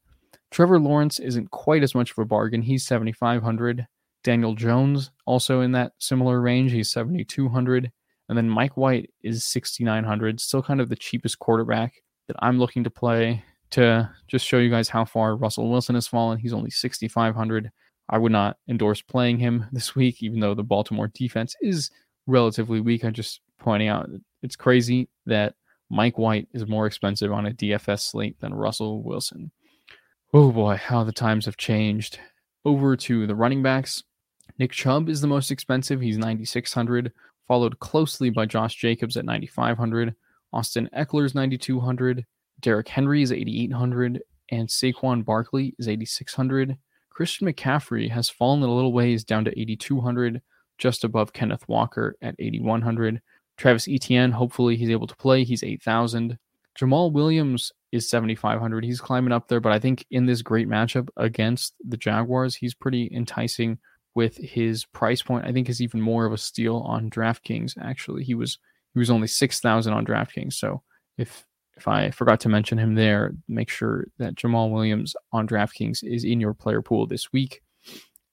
Trevor 0.50 0.80
Lawrence 0.80 1.18
isn't 1.18 1.50
quite 1.50 1.82
as 1.82 1.94
much 1.94 2.12
of 2.12 2.16
a 2.16 2.24
bargain. 2.24 2.62
He's 2.62 2.86
7,500. 2.86 3.86
Daniel 4.24 4.54
Jones 4.54 5.10
also 5.26 5.60
in 5.60 5.72
that 5.72 5.92
similar 5.98 6.40
range. 6.40 6.72
He's 6.72 6.90
7,200. 6.90 7.92
And 8.30 8.38
then 8.38 8.48
Mike 8.48 8.78
White 8.78 9.10
is 9.22 9.44
6,900. 9.44 10.40
Still 10.40 10.62
kind 10.62 10.80
of 10.80 10.88
the 10.88 10.96
cheapest 10.96 11.38
quarterback 11.38 11.96
that 12.28 12.36
I'm 12.40 12.58
looking 12.58 12.82
to 12.84 12.90
play 12.90 13.44
to 13.72 14.10
just 14.26 14.46
show 14.46 14.56
you 14.56 14.70
guys 14.70 14.88
how 14.88 15.04
far 15.04 15.36
Russell 15.36 15.68
Wilson 15.68 15.96
has 15.96 16.08
fallen. 16.08 16.38
He's 16.38 16.54
only 16.54 16.70
6,500. 16.70 17.70
I 18.08 18.18
would 18.18 18.32
not 18.32 18.56
endorse 18.68 19.02
playing 19.02 19.38
him 19.38 19.66
this 19.72 19.94
week, 19.94 20.22
even 20.22 20.40
though 20.40 20.54
the 20.54 20.62
Baltimore 20.62 21.08
defense 21.08 21.54
is 21.60 21.90
relatively 22.26 22.80
weak. 22.80 23.04
I'm 23.04 23.12
just 23.12 23.40
pointing 23.58 23.88
out 23.88 24.08
it's 24.42 24.56
crazy 24.56 25.08
that 25.26 25.54
Mike 25.90 26.18
White 26.18 26.48
is 26.52 26.66
more 26.66 26.86
expensive 26.86 27.32
on 27.32 27.46
a 27.46 27.52
DFS 27.52 28.00
slate 28.00 28.38
than 28.40 28.54
Russell 28.54 29.02
Wilson. 29.02 29.50
Oh 30.34 30.52
boy, 30.52 30.76
how 30.76 31.04
the 31.04 31.12
times 31.12 31.46
have 31.46 31.56
changed. 31.56 32.18
Over 32.64 32.96
to 32.96 33.26
the 33.26 33.34
running 33.34 33.62
backs. 33.62 34.02
Nick 34.58 34.72
Chubb 34.72 35.08
is 35.08 35.20
the 35.20 35.26
most 35.26 35.50
expensive. 35.50 36.00
He's 36.00 36.18
9600, 36.18 37.12
followed 37.46 37.78
closely 37.78 38.28
by 38.28 38.44
Josh 38.44 38.74
Jacobs 38.74 39.16
at 39.16 39.24
9500. 39.24 40.14
Austin 40.52 40.90
Ekeler 40.96 41.24
is 41.24 41.34
9200. 41.34 42.26
Derrick 42.60 42.88
Henry 42.88 43.22
is 43.22 43.32
8800 43.32 44.20
and 44.50 44.68
Saquon 44.68 45.24
Barkley 45.24 45.74
is 45.78 45.88
8600. 45.88 46.76
Christian 47.18 47.48
McCaffrey 47.48 48.08
has 48.12 48.30
fallen 48.30 48.62
a 48.62 48.72
little 48.72 48.92
ways 48.92 49.24
down 49.24 49.44
to 49.44 49.60
8200, 49.60 50.40
just 50.78 51.02
above 51.02 51.32
Kenneth 51.32 51.66
Walker 51.66 52.14
at 52.22 52.36
8100. 52.38 53.20
Travis 53.56 53.88
Etienne, 53.88 54.30
hopefully 54.30 54.76
he's 54.76 54.88
able 54.88 55.08
to 55.08 55.16
play. 55.16 55.42
He's 55.42 55.64
8,000. 55.64 56.38
Jamaal 56.78 57.10
Williams 57.10 57.72
is 57.90 58.08
7,500. 58.08 58.84
He's 58.84 59.00
climbing 59.00 59.32
up 59.32 59.48
there, 59.48 59.58
but 59.58 59.72
I 59.72 59.80
think 59.80 60.06
in 60.12 60.26
this 60.26 60.42
great 60.42 60.68
matchup 60.68 61.08
against 61.16 61.74
the 61.84 61.96
Jaguars, 61.96 62.54
he's 62.54 62.72
pretty 62.72 63.10
enticing 63.12 63.78
with 64.14 64.36
his 64.36 64.84
price 64.84 65.20
point. 65.20 65.44
I 65.44 65.50
think 65.50 65.68
is 65.68 65.82
even 65.82 66.00
more 66.00 66.24
of 66.24 66.32
a 66.32 66.38
steal 66.38 66.76
on 66.86 67.10
DraftKings. 67.10 67.76
Actually, 67.82 68.22
he 68.22 68.36
was 68.36 68.60
he 68.94 69.00
was 69.00 69.10
only 69.10 69.26
6,000 69.26 69.92
on 69.92 70.06
DraftKings. 70.06 70.52
So 70.52 70.84
if 71.16 71.44
if 71.78 71.88
I 71.88 72.10
forgot 72.10 72.40
to 72.40 72.48
mention 72.48 72.78
him 72.78 72.94
there, 72.94 73.32
make 73.48 73.70
sure 73.70 74.08
that 74.18 74.34
Jamaal 74.34 74.70
Williams 74.70 75.14
on 75.32 75.46
DraftKings 75.46 76.04
is 76.04 76.24
in 76.24 76.40
your 76.40 76.54
player 76.54 76.82
pool 76.82 77.06
this 77.06 77.32
week. 77.32 77.62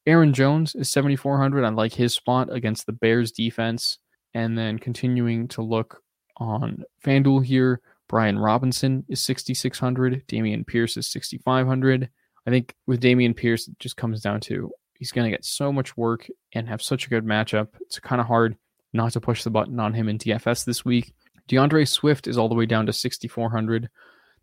Aaron 0.07 0.33
Jones 0.33 0.75
is 0.75 0.89
7,400. 0.89 1.63
I 1.63 1.69
like 1.69 1.93
his 1.93 2.13
spot 2.13 2.51
against 2.51 2.85
the 2.85 2.93
Bears 2.93 3.31
defense. 3.31 3.97
And 4.33 4.57
then 4.57 4.77
continuing 4.77 5.47
to 5.49 5.61
look 5.61 6.01
on 6.37 6.83
FanDuel 7.03 7.45
here, 7.45 7.81
Brian 8.07 8.37
Robinson 8.37 9.05
is 9.07 9.21
6,600. 9.23 10.27
Dameon 10.27 10.67
Pierce 10.67 10.97
is 10.97 11.07
6,500. 11.07 12.09
I 12.45 12.49
think 12.49 12.75
with 12.85 13.01
Dameon 13.01 13.35
Pierce, 13.35 13.67
it 13.67 13.79
just 13.79 13.97
comes 13.97 14.21
down 14.21 14.41
to 14.41 14.71
he's 14.97 15.11
going 15.11 15.25
to 15.25 15.35
get 15.35 15.45
so 15.45 15.71
much 15.71 15.97
work 15.97 16.27
and 16.53 16.67
have 16.67 16.81
such 16.81 17.07
a 17.07 17.09
good 17.09 17.25
matchup. 17.25 17.69
It's 17.81 17.99
kind 17.99 18.21
of 18.21 18.27
hard 18.27 18.57
not 18.93 19.13
to 19.13 19.21
push 19.21 19.43
the 19.43 19.49
button 19.49 19.79
on 19.79 19.93
him 19.93 20.07
in 20.07 20.17
DFS 20.17 20.65
this 20.65 20.85
week. 20.85 21.13
D'Andre 21.47 21.85
Swift 21.85 22.27
is 22.27 22.37
all 22.37 22.49
the 22.49 22.55
way 22.55 22.65
down 22.65 22.85
to 22.85 22.93
6,400. 22.93 23.89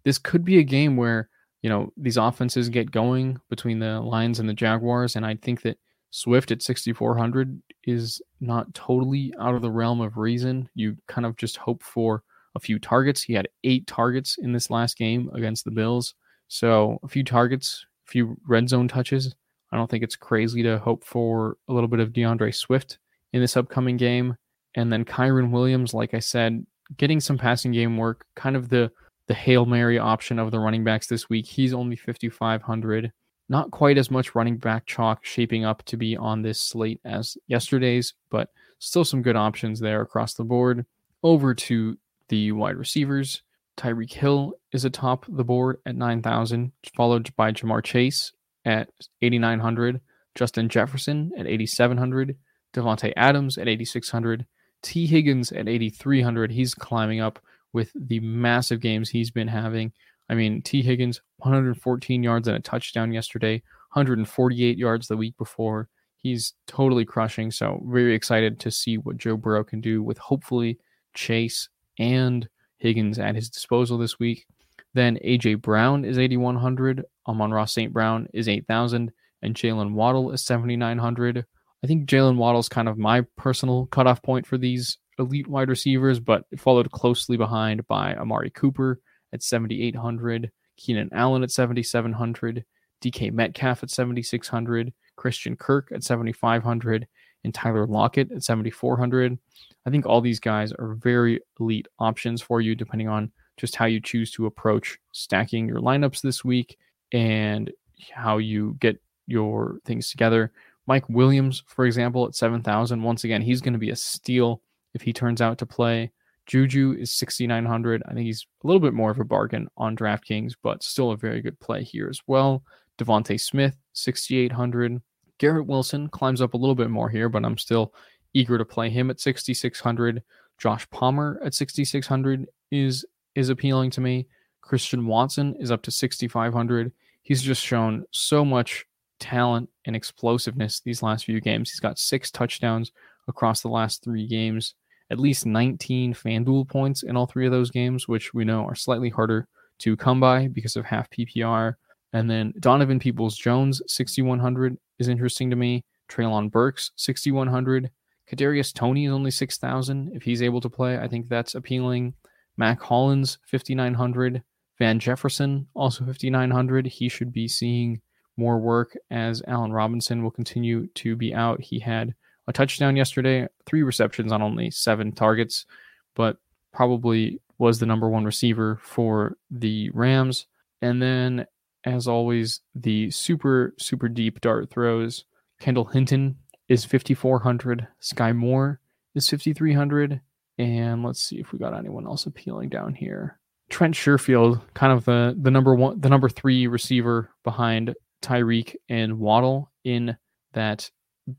This 0.05 0.19
could 0.19 0.45
be 0.45 0.59
a 0.59 0.65
game 0.65 0.97
where, 0.97 1.29
you 1.63 1.71
know, 1.71 1.93
these 1.97 2.17
offenses 2.17 2.69
get 2.69 2.91
going 2.91 3.41
between 3.49 3.79
the 3.79 4.01
Lions 4.01 4.41
and 4.41 4.49
the 4.49 4.55
Jaguars. 4.55 5.17
And 5.17 5.25
I 5.27 5.37
think 5.37 5.63
that 5.63 5.79
Swift 6.11 6.51
at 6.51 6.63
6,400 6.63 7.61
is 7.85 8.21
not 8.41 8.73
totally 8.75 9.33
out 9.41 9.55
of 9.55 9.63
the 9.63 9.71
realm 9.71 10.01
of 10.01 10.17
reason. 10.17 10.69
You 10.75 10.97
kind 11.09 11.27
of 11.27 11.37
just 11.37 11.57
hope 11.57 11.83
for 11.83 12.23
a 12.55 12.61
few 12.61 12.79
targets. 12.79 13.23
He 13.23 13.33
had 13.33 13.49
eight 13.65 13.87
targets 13.87 14.37
in 14.39 14.53
this 14.53 14.71
last 14.71 14.99
game 14.99 15.31
against 15.35 15.65
the 15.65 15.71
Bills. 15.71 16.15
So 16.49 16.99
a 17.03 17.09
few 17.09 17.25
targets, 17.25 17.87
a 18.07 18.11
few 18.11 18.37
red 18.47 18.69
zone 18.69 18.89
touches. 18.89 19.35
I 19.73 19.77
don't 19.79 19.91
think 19.91 20.05
it's 20.05 20.17
crazy 20.17 20.63
to 20.65 20.79
hope 20.79 21.03
for 21.03 21.57
a 21.69 21.73
little 21.73 21.89
bit 21.89 22.01
of 22.01 22.13
D'Andre 22.13 22.51
Swift 22.51 22.99
in 23.33 23.41
this 23.41 23.57
upcoming 23.57 23.97
game. 23.97 24.37
And 24.75 24.93
then 24.93 25.05
Kyren 25.05 25.51
Williams, 25.51 25.95
like 25.95 26.13
I 26.13 26.19
said, 26.19 26.67
getting 26.97 27.21
some 27.21 27.39
passing 27.39 27.73
game 27.73 27.97
work, 27.97 28.25
kind 28.37 28.57
of 28.57 28.69
the 28.69 28.91
the 29.29 29.35
Hail 29.35 29.67
Mary 29.67 29.99
option 29.99 30.39
of 30.39 30.51
the 30.51 30.59
running 30.59 30.83
backs 30.83 31.07
this 31.07 31.29
week. 31.29 31.47
He's 31.47 31.73
only 31.73 31.95
5,500 31.95 33.13
not 33.49 33.71
quite 33.71 33.99
as 33.99 34.11
much 34.11 34.35
running 34.35 34.57
back 34.57 34.87
chalk 34.87 35.25
shaping 35.25 35.65
up 35.65 35.83
to 35.85 35.97
be 35.99 36.17
on 36.17 36.41
this 36.41 36.61
slate 36.61 37.01
as 37.05 37.37
yesterday's, 37.47 38.15
but 38.31 38.49
still 38.79 39.05
some 39.05 39.21
good 39.21 39.37
options 39.37 39.79
there 39.79 40.01
across 40.01 40.35
the 40.35 40.45
board. 40.45 40.87
Over 41.23 41.55
to 41.55 41.99
the 42.29 42.53
wide 42.53 42.77
receivers. 42.77 43.43
Tyreek 43.77 44.13
Hill 44.13 44.55
is 44.73 44.87
atop 44.87 45.27
the 45.29 45.45
board 45.45 45.79
at 45.87 45.97
9,000, 45.97 46.73
followed 46.97 47.35
by 47.37 47.53
Ja'Marr 47.53 47.85
Chase 47.85 48.33
at 48.65 48.89
8,900, 49.21 50.01
Justin 50.35 50.69
Jefferson 50.69 51.31
at 51.37 51.47
8,700, 51.47 52.37
Davante 52.75 53.13
Adams 53.17 53.59
at 53.59 53.69
8,600, 53.69 54.47
Tee 54.83 55.07
Higgins 55.07 55.53
at 55.53 55.69
8,300. 55.69 56.51
He's 56.51 56.75
climbing 56.75 57.21
up 57.21 57.39
with 57.73 57.91
the 57.95 58.21
massive 58.21 58.81
games 58.81 59.09
he's 59.09 59.31
been 59.31 59.49
having. 59.49 59.93
I 60.29 60.35
mean, 60.35 60.63
Tee 60.63 60.83
Higgins, 60.83 61.21
114 61.39 62.23
yards 62.23 62.49
and 62.49 62.57
a 62.57 62.61
touchdown 62.61 63.13
yesterday, 63.13 63.63
148 63.93 64.79
yards 64.79 65.09
the 65.09 65.17
week 65.17 65.37
before. 65.37 65.89
He's 66.17 66.55
totally 66.67 67.05
crushing. 67.05 67.51
So, 67.51 67.83
very 67.87 68.15
excited 68.15 68.61
to 68.61 68.71
see 68.71 68.97
what 68.99 69.17
Joe 69.17 69.37
Burrow 69.37 69.65
can 69.65 69.81
do 69.81 70.03
with 70.03 70.19
hopefully 70.19 70.79
Chase 71.15 71.69
and 71.99 72.49
Higgins 72.79 73.19
at 73.19 73.35
his 73.35 73.51
disposal 73.51 73.99
this 73.99 74.19
week. 74.19 74.47
Then 74.95 75.19
AJ 75.25 75.63
Brown 75.63 76.05
is 76.05 76.19
8,100. 76.19 77.05
Amon-Ra 77.27 77.65
St. 77.65 77.93
Brown 77.93 78.29
is 78.33 78.49
8,000. 78.49 79.13
And 79.43 79.55
Jaylen 79.55 79.93
Waddle 79.93 80.31
is 80.31 80.43
7,900. 80.45 81.45
I 81.83 81.89
think 81.89 82.09
Jaylen 82.09 82.37
Waddle 82.37 82.61
is 82.61 82.69
kind 82.69 82.89
of 82.89 82.97
my 82.97 83.23
personal 83.37 83.87
cutoff 83.87 84.23
point 84.23 84.47
for 84.47 84.57
these 84.57 84.99
elite 85.19 85.49
wide 85.49 85.69
receivers, 85.69 86.21
but 86.21 86.45
followed 86.57 86.91
closely 86.93 87.37
behind 87.37 87.87
by 87.89 88.15
Amari 88.15 88.51
Cooper 88.51 89.01
at 89.33 89.43
7,800, 89.43 90.51
Keenan 90.77 91.11
Allen 91.13 91.43
at 91.43 91.51
7,700, 91.51 92.65
DK 93.03 93.33
Metcalf 93.33 93.83
at 93.83 93.91
7,600, 93.91 94.93
Christian 95.17 95.57
Kirk 95.57 95.91
at 95.93 96.05
7,500, 96.05 97.09
and 97.45 97.55
Tyler 97.55 97.87
Lockett 97.87 98.31
at 98.31 98.45
7,400. 98.45 99.37
I 99.85 99.91
think 99.91 100.07
all 100.07 100.21
these 100.21 100.41
guys 100.41 100.73
are 100.73 100.95
very 100.95 101.41
elite 101.59 101.89
options 101.99 102.41
for 102.41 102.61
you, 102.61 102.77
depending 102.77 103.09
on 103.09 103.33
just 103.57 103.75
how 103.75 103.87
you 103.87 104.01
choose 104.01 104.31
to 104.33 104.47
approach 104.47 104.99
stacking 105.11 105.67
your 105.67 105.81
lineups 105.81 106.21
this 106.21 106.45
week 106.45 106.79
and 107.13 107.71
how 108.13 108.39
you 108.39 108.77
get 108.81 109.01
your 109.27 109.79
things 109.85 110.11
together. 110.11 110.53
Mike 110.87 111.09
Williams, 111.09 111.63
for 111.67 111.85
example, 111.85 112.27
at 112.27 112.35
7,000, 112.35 113.03
once 113.03 113.25
again, 113.25 113.43
he's 113.43 113.61
going 113.61 113.73
to 113.73 113.79
be 113.79 113.91
a 113.91 113.97
steal 113.97 114.63
if 114.95 115.03
he 115.03 115.13
turns 115.13 115.41
out 115.41 115.59
to 115.59 115.67
play. 115.67 116.11
Juju 116.47 116.97
is 116.99 117.15
6,900. 117.15 118.03
I 118.07 118.15
think 118.15 118.27
he's 118.27 118.47
a 118.63 118.67
little 118.67 118.81
bit 118.81 118.95
more 118.95 119.11
of 119.11 119.21
a 119.21 119.25
bargain 119.25 119.69
on 119.77 119.97
DraftKings, 119.97 120.55
but 120.63 120.83
still 120.83 121.13
a 121.13 121.17
very 121.17 121.41
good 121.41 121.59
play 121.61 121.85
here 121.85 122.09
as 122.09 122.21
well. 122.27 122.65
DeVonta 122.99 123.41
Smith, 123.41 123.77
6,800. 123.93 125.01
Garrett 125.39 125.67
Wilson 125.67 126.09
climbs 126.09 126.41
up 126.41 126.55
a 126.55 126.57
little 126.57 126.75
bit 126.75 126.91
more 126.91 127.09
here, 127.09 127.29
but 127.29 127.45
I'm 127.45 127.59
still 127.59 127.95
eager 128.35 128.59
to 128.59 128.65
play 128.65 128.91
him 128.91 129.11
at 129.11 129.21
6600. 129.21 130.23
Josh 130.59 130.89
Palmer 130.91 131.41
at 131.45 131.55
6600 131.55 132.47
is 132.71 133.05
is 133.35 133.49
appealing 133.49 133.91
to 133.91 134.01
me. 134.01 134.27
Christian 134.61 135.07
Watson 135.07 135.57
is 135.59 135.71
up 135.71 135.83
to 135.83 135.91
6500. 135.91 136.93
He's 137.23 137.43
just 137.43 137.65
shown 137.65 138.05
so 138.11 138.45
much 138.45 138.85
talent 139.23 139.71
and 139.87 139.97
explosiveness 139.97 140.81
these 140.81 141.03
last 141.03 141.25
few 141.25 141.41
games. 141.41 141.71
He's 141.71 141.81
got 141.81 141.99
six 141.99 142.31
touchdowns 142.31 142.93
across 143.29 143.63
the 143.63 143.69
last 143.69 144.03
three 144.03 144.27
games, 144.27 144.75
at 145.11 145.21
least 145.21 145.47
19 145.47 146.13
FanDuel 146.13 146.69
points 146.69 147.05
in 147.05 147.17
all 147.17 147.27
three 147.27 147.47
of 147.47 147.53
those 147.53 147.71
games, 147.71 148.09
which 148.09 148.35
we 148.35 148.45
know 148.45 148.67
are 148.67 148.75
slightly 148.75 149.09
harder 149.09 149.47
to 149.79 149.97
come 149.97 150.21
by 150.21 150.49
because 150.49 150.77
of 150.77 150.85
half 150.85 151.09
PPR. 151.11 151.75
And 152.13 152.29
then 152.29 152.53
Donovan 152.61 152.99
Peoples 152.99 153.37
Jones, 153.37 153.81
6,100 153.87 154.77
is 154.99 155.09
interesting 155.09 155.49
to 155.51 155.57
me. 155.57 155.85
Treylon 156.11 156.51
Burks, 156.51 156.91
6,100. 156.97 157.91
Kadarius 158.31 158.75
Toney 158.75 159.07
is 159.07 159.13
only 159.13 159.31
6,000. 159.31 160.13
If 160.15 160.23
he's 160.23 160.43
able 160.43 160.61
to 160.61 160.69
play, 160.69 160.99
I 160.99 161.09
think 161.09 161.29
that's 161.29 161.55
appealing. 161.55 162.15
Mack 162.57 162.83
Hollins, 162.83 163.39
5,900. 163.47 164.43
Van 164.79 164.99
Jefferson, 164.99 165.69
also 165.75 166.05
5,900. 166.05 166.87
He 166.87 167.09
should 167.09 167.33
be 167.33 167.47
seeing 167.47 168.01
more 168.37 168.59
work 168.59 168.97
as 169.11 169.43
Allen 169.47 169.73
Robinson 169.73 170.23
will 170.23 170.31
continue 170.31 170.87
to 170.89 171.17
be 171.17 171.35
out. 171.35 171.61
He 171.61 171.79
had 171.79 172.15
a 172.47 172.53
touchdown 172.53 172.97
yesterday, 172.97 173.49
three 173.67 173.83
receptions 173.83 174.33
on 174.33 174.43
only 174.43 174.71
seven 174.71 175.13
targets, 175.13 175.67
but 176.15 176.39
probably 176.73 177.41
was 177.59 177.79
the 177.79 177.87
number 177.87 178.09
one 178.09 178.25
receiver 178.25 178.81
for 178.83 179.37
the 179.51 179.91
Rams. 179.91 180.47
And 180.81 181.01
then, 181.01 181.47
as 181.85 182.09
always, 182.09 182.61
the 182.75 183.11
super, 183.11 183.75
super 183.79 184.09
deep 184.09 184.41
dart 184.41 184.71
throws. 184.71 185.25
Kendall 185.61 185.85
Hinton 185.85 186.37
is 186.69 186.85
5,400. 186.85 187.87
Skyy 188.01 188.35
Moore 188.35 188.81
is 189.15 189.29
5,300. 189.29 190.21
And 190.59 191.05
let's 191.05 191.23
see 191.23 191.39
if 191.39 191.53
we 191.53 191.59
got 191.59 191.75
anyone 191.75 192.07
else 192.07 192.27
appealing 192.27 192.71
down 192.71 192.95
here. 192.95 193.39
Trent 193.69 193.95
Sherfield, 193.95 194.61
kind 194.75 194.93
of 194.93 195.05
the, 195.05 195.37
the 195.41 195.51
number 195.51 195.75
one, 195.75 196.01
the 196.01 196.11
number 196.11 196.29
three 196.29 196.67
receiver 196.67 197.31
behind 197.43 197.95
Tyreek 198.23 198.77
and 198.89 199.19
Waddle 199.19 199.71
in 199.85 200.17
that 200.53 200.91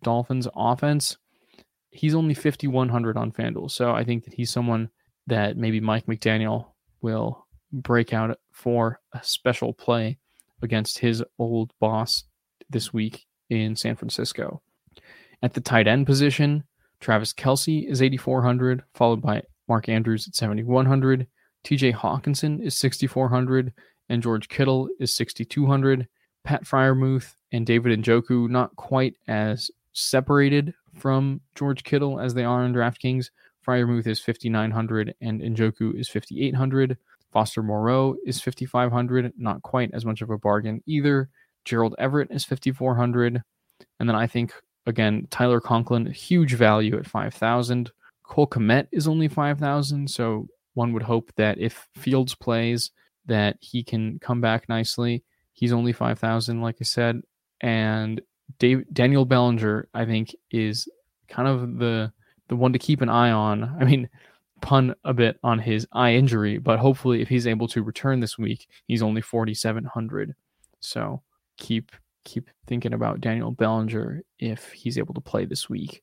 Dolphins 0.02 0.48
offense. 0.56 1.17
He's 1.91 2.15
only 2.15 2.34
5,100 2.34 3.17
on 3.17 3.32
FanDuel. 3.32 3.72
So 3.72 3.91
I 3.91 4.04
think 4.04 4.26
that 4.26 4.34
he's 4.34 4.52
someone 4.52 4.89
that 5.28 5.58
maybe 5.58 5.80
Mike 5.80 6.06
McDaniel 6.06 6.67
will 7.02 7.46
break 7.72 8.13
out 8.13 8.38
for 8.52 9.00
a 9.13 9.19
special 9.24 9.74
play 9.74 10.17
against 10.62 11.00
his 11.00 11.24
old 11.38 11.72
boss 11.80 12.24
this 12.69 12.93
week 12.93 13.26
in 13.50 13.76
San 13.76 13.96
Francisco. 13.96 14.62
At 15.41 15.54
the 15.54 15.62
tight 15.62 15.88
end 15.88 16.06
position, 16.06 16.63
Travis 17.00 17.34
Kelce 17.34 17.89
is 17.89 18.02
8,400, 18.02 18.84
followed 18.93 19.22
by 19.22 19.43
Mark 19.67 19.89
Andrews 19.89 20.28
at 20.28 20.36
7,100. 20.36 21.28
TJ 21.65 21.93
Hockenson 21.93 22.62
is 22.63 22.78
6,400, 22.80 23.74
and 24.10 24.24
George 24.24 24.48
Kittle 24.48 24.89
is 25.00 25.15
6,200. 25.15 26.08
Pat 26.43 26.63
Freiermuth 26.63 27.36
and 27.51 27.65
David 27.65 28.01
Njoku 28.01 28.49
not 28.49 28.75
quite 28.75 29.15
as 29.27 29.71
separated 29.93 30.73
from 30.93 31.41
George 31.56 31.84
Kittle 31.84 32.19
as 32.19 32.34
they 32.34 32.43
are 32.43 32.65
in 32.65 32.73
DraftKings. 32.73 33.29
Freiermuth 33.65 34.08
is 34.08 34.19
5,900 34.19 35.15
and 35.21 35.41
Njoku 35.41 35.97
is 35.97 36.10
5,800. 36.10 36.97
Foster 37.32 37.63
Moreau 37.63 38.15
is 38.25 38.41
5,500, 38.41 39.34
not 39.38 39.62
quite 39.63 39.89
as 39.93 40.06
much 40.06 40.21
of 40.21 40.29
a 40.29 40.38
bargain 40.38 40.82
either. 40.86 41.29
Gerald 41.65 41.95
Everett 41.97 42.29
is 42.32 42.45
5,400. 42.45 43.41
And 43.99 44.10
then 44.10 44.15
I 44.15 44.27
think, 44.27 44.53
again, 44.86 45.27
Tyler 45.32 45.60
Conklin, 45.60 46.06
huge 46.08 46.53
value 46.53 46.97
at 46.97 47.08
5,000. 47.08 47.91
Cole 48.23 48.47
Kmet 48.47 48.88
is 48.91 49.08
only 49.08 49.27
5,000. 49.27 50.10
So 50.10 50.47
one 50.73 50.93
would 50.93 51.03
hope 51.03 51.32
that 51.38 51.58
if 51.58 51.88
Fields 51.95 52.36
plays, 52.36 52.91
that 53.25 53.58
he 53.62 53.84
can 53.84 54.19
come 54.19 54.41
back 54.41 54.67
nicely. 54.67 55.23
He's 55.54 55.72
only 55.72 55.94
5,000, 55.94 56.62
like 56.62 56.78
I 56.82 56.84
said. 56.84 57.22
And 57.62 58.22
Dave, 58.60 58.84
Daniel 58.92 59.26
Bellinger, 59.26 59.88
I 59.94 60.06
think, 60.06 60.36
is 60.52 60.88
kind 61.28 61.48
of 61.48 61.78
the 61.78 62.12
the 62.50 62.56
one 62.56 62.74
to 62.74 62.80
keep 62.80 63.02
an 63.02 63.10
eye 63.10 63.32
on. 63.32 63.63
I 63.80 63.86
mean, 63.86 64.10
pun 64.62 64.96
a 65.04 65.13
bit 65.13 65.39
on 65.44 65.60
his 65.60 65.88
eye 65.92 66.13
injury, 66.13 66.58
but 66.58 66.80
hopefully, 66.80 67.22
if 67.22 67.30
he's 67.30 67.48
able 67.48 67.68
to 67.70 67.84
return 67.84 68.20
this 68.20 68.38
week, 68.38 68.68
he's 68.88 69.02
only 69.02 69.22
4,700. 69.22 70.34
So 70.80 71.22
keep 71.58 71.92
keep 72.26 72.50
thinking 72.68 72.94
about 72.94 73.22
Daniel 73.22 73.52
Bellinger 73.52 74.22
if 74.39 74.72
he's 74.72 74.98
able 74.98 75.13
to 75.13 75.22
play 75.22 75.46
this 75.46 75.70
week. 75.70 76.02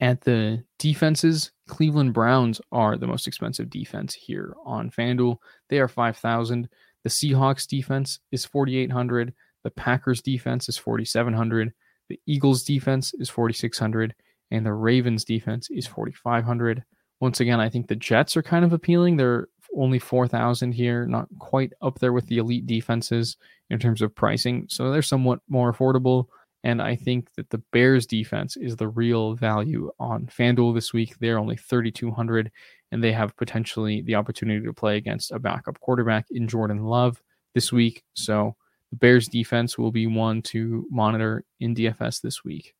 At 0.00 0.20
the 0.20 0.64
defenses, 0.78 1.52
Cleveland 1.68 2.12
Browns 2.12 2.60
are 2.72 2.96
the 2.96 3.06
most 3.06 3.26
expensive 3.26 3.70
defense 3.70 4.14
here 4.14 4.54
on 4.64 4.90
FanDuel. 4.90 5.36
They 5.68 5.78
are 5.78 5.88
5,000. 5.88 6.68
The 7.04 7.10
Seahawks 7.10 7.66
defense 7.66 8.20
is 8.30 8.44
4,800. 8.44 9.34
The 9.64 9.70
Packers 9.70 10.22
defense 10.22 10.68
is 10.68 10.76
4,700. 10.78 11.72
The 12.08 12.20
Eagles 12.26 12.62
defense 12.62 13.14
is 13.14 13.30
4,600 13.30 14.14
and 14.50 14.66
the 14.66 14.72
Ravens 14.72 15.24
defense 15.24 15.70
is 15.70 15.86
4,500. 15.86 16.84
Once 17.20 17.40
again, 17.40 17.60
I 17.60 17.68
think 17.68 17.88
the 17.88 17.96
Jets 17.96 18.36
are 18.36 18.42
kind 18.42 18.64
of 18.64 18.72
appealing. 18.72 19.16
They're 19.16 19.48
only 19.76 19.98
4,000 19.98 20.72
here, 20.72 21.06
not 21.06 21.28
quite 21.38 21.72
up 21.80 21.98
there 21.98 22.12
with 22.12 22.26
the 22.26 22.38
elite 22.38 22.66
defenses 22.66 23.36
in 23.70 23.78
terms 23.78 24.02
of 24.02 24.14
pricing. 24.14 24.66
So 24.68 24.90
they're 24.90 25.02
somewhat 25.02 25.40
more 25.48 25.72
affordable. 25.72 26.26
And 26.64 26.80
I 26.80 26.94
think 26.94 27.34
that 27.34 27.50
the 27.50 27.58
Bears 27.72 28.06
defense 28.06 28.56
is 28.56 28.76
the 28.76 28.88
real 28.88 29.34
value 29.34 29.90
on 29.98 30.26
FanDuel 30.26 30.74
this 30.74 30.92
week. 30.92 31.18
They're 31.18 31.38
only 31.38 31.56
3,200 31.56 32.50
and 32.92 33.02
they 33.02 33.12
have 33.12 33.36
potentially 33.36 34.02
the 34.02 34.14
opportunity 34.14 34.64
to 34.64 34.72
play 34.72 34.96
against 34.96 35.32
a 35.32 35.38
backup 35.38 35.80
quarterback 35.80 36.26
in 36.30 36.46
Jordan 36.46 36.84
Love 36.84 37.20
this 37.54 37.72
week. 37.72 38.04
So 38.14 38.54
the 38.90 38.96
Bears 38.96 39.26
defense 39.26 39.76
will 39.76 39.90
be 39.90 40.06
one 40.06 40.42
to 40.42 40.86
monitor 40.90 41.44
in 41.58 41.74
DFS 41.74 42.20
this 42.20 42.44
week 42.44 42.74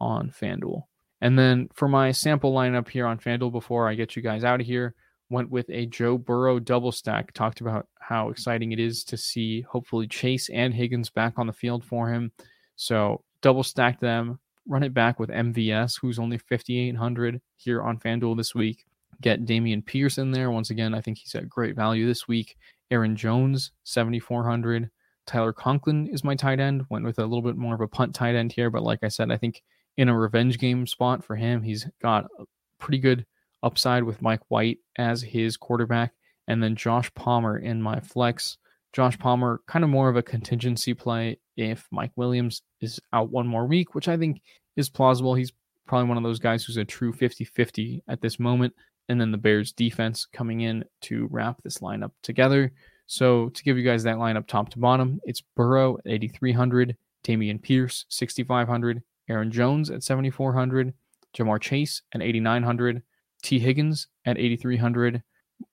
on 0.00 0.30
FanDuel. 0.30 0.84
And 1.20 1.38
then 1.38 1.68
for 1.74 1.86
my 1.86 2.12
sample 2.12 2.52
lineup 2.52 2.88
here 2.88 3.06
on 3.06 3.18
FanDuel 3.18 3.52
before 3.52 3.88
I 3.88 3.94
get 3.94 4.16
you 4.16 4.22
guys 4.22 4.42
out 4.42 4.60
of 4.60 4.66
here, 4.66 4.94
went 5.28 5.50
with 5.50 5.68
a 5.70 5.86
Joe 5.86 6.18
Burrow 6.18 6.58
double 6.58 6.90
stack. 6.90 7.32
Talked 7.32 7.60
about 7.60 7.86
how 8.00 8.30
exciting 8.30 8.72
it 8.72 8.80
is 8.80 9.04
to 9.04 9.16
see 9.16 9.60
hopefully 9.62 10.06
Chase 10.06 10.48
and 10.48 10.74
Higgins 10.74 11.10
back 11.10 11.34
on 11.38 11.46
the 11.46 11.52
field 11.52 11.84
for 11.84 12.10
him. 12.10 12.32
So 12.80 13.22
double 13.42 13.62
stack 13.62 14.00
them, 14.00 14.40
run 14.66 14.82
it 14.82 14.94
back 14.94 15.20
with 15.20 15.28
MVS, 15.28 16.00
who's 16.00 16.18
only 16.18 16.38
5,800 16.38 17.38
here 17.58 17.82
on 17.82 17.98
FanDuel 17.98 18.38
this 18.38 18.54
week. 18.54 18.86
Get 19.20 19.44
Dameon 19.44 19.84
Pierce 19.84 20.16
in 20.16 20.30
there. 20.30 20.50
Once 20.50 20.70
again, 20.70 20.94
I 20.94 21.02
think 21.02 21.18
he's 21.18 21.34
at 21.34 21.46
great 21.46 21.76
value 21.76 22.06
this 22.06 22.26
week. 22.26 22.56
Aaron 22.90 23.16
Jones, 23.16 23.72
7,400. 23.84 24.90
Tyler 25.26 25.52
Conklin 25.52 26.06
is 26.06 26.24
my 26.24 26.34
tight 26.34 26.58
end. 26.58 26.86
Went 26.88 27.04
with 27.04 27.18
a 27.18 27.26
little 27.26 27.42
bit 27.42 27.58
more 27.58 27.74
of 27.74 27.82
a 27.82 27.86
punt 27.86 28.14
tight 28.14 28.34
end 28.34 28.50
here, 28.50 28.70
but 28.70 28.82
like 28.82 29.00
I 29.02 29.08
said, 29.08 29.30
I 29.30 29.36
think 29.36 29.62
in 29.98 30.08
a 30.08 30.18
revenge 30.18 30.58
game 30.58 30.86
spot 30.86 31.22
for 31.22 31.36
him. 31.36 31.60
He's 31.60 31.86
got 32.00 32.30
a 32.38 32.44
pretty 32.78 32.98
good 32.98 33.26
upside 33.62 34.04
with 34.04 34.22
Mike 34.22 34.40
White 34.48 34.78
as 34.96 35.20
his 35.20 35.58
quarterback, 35.58 36.14
and 36.48 36.62
then 36.62 36.76
Josh 36.76 37.12
Palmer 37.12 37.58
in 37.58 37.82
my 37.82 38.00
flex. 38.00 38.56
Josh 38.92 39.18
Palmer, 39.18 39.60
kind 39.66 39.84
of 39.84 39.90
more 39.90 40.08
of 40.08 40.16
a 40.16 40.22
contingency 40.22 40.94
play 40.94 41.38
if 41.56 41.86
Mike 41.90 42.12
Williams 42.16 42.62
is 42.80 43.00
out 43.12 43.30
one 43.30 43.46
more 43.46 43.66
week, 43.66 43.94
which 43.94 44.08
I 44.08 44.16
think 44.16 44.40
is 44.76 44.88
plausible. 44.88 45.34
He's 45.34 45.52
probably 45.86 46.08
one 46.08 46.16
of 46.16 46.22
those 46.22 46.38
guys 46.38 46.64
who's 46.64 46.76
a 46.76 46.84
true 46.84 47.12
50 47.12 47.44
50 47.44 48.02
at 48.08 48.20
this 48.20 48.38
moment. 48.38 48.74
And 49.08 49.20
then 49.20 49.32
the 49.32 49.38
Bears 49.38 49.72
defense 49.72 50.26
coming 50.32 50.60
in 50.60 50.84
to 51.02 51.28
wrap 51.30 51.62
this 51.62 51.78
lineup 51.78 52.12
together. 52.22 52.72
So 53.06 53.48
to 53.48 53.64
give 53.64 53.76
you 53.76 53.84
guys 53.84 54.04
that 54.04 54.18
lineup 54.18 54.46
top 54.46 54.70
to 54.70 54.78
bottom, 54.78 55.20
it's 55.24 55.42
Burrow 55.56 55.98
at 55.98 56.06
8,300, 56.06 56.96
Dameon 57.24 57.60
Pierce 57.60 58.06
6,500, 58.08 59.02
Aaron 59.28 59.50
Jones 59.50 59.90
at 59.90 60.04
7,400, 60.04 60.94
Ja'Marr 61.36 61.60
Chase 61.60 62.02
at 62.14 62.22
8,900, 62.22 63.02
Tee 63.42 63.58
Higgins 63.58 64.06
at 64.24 64.38
8,300, 64.38 65.22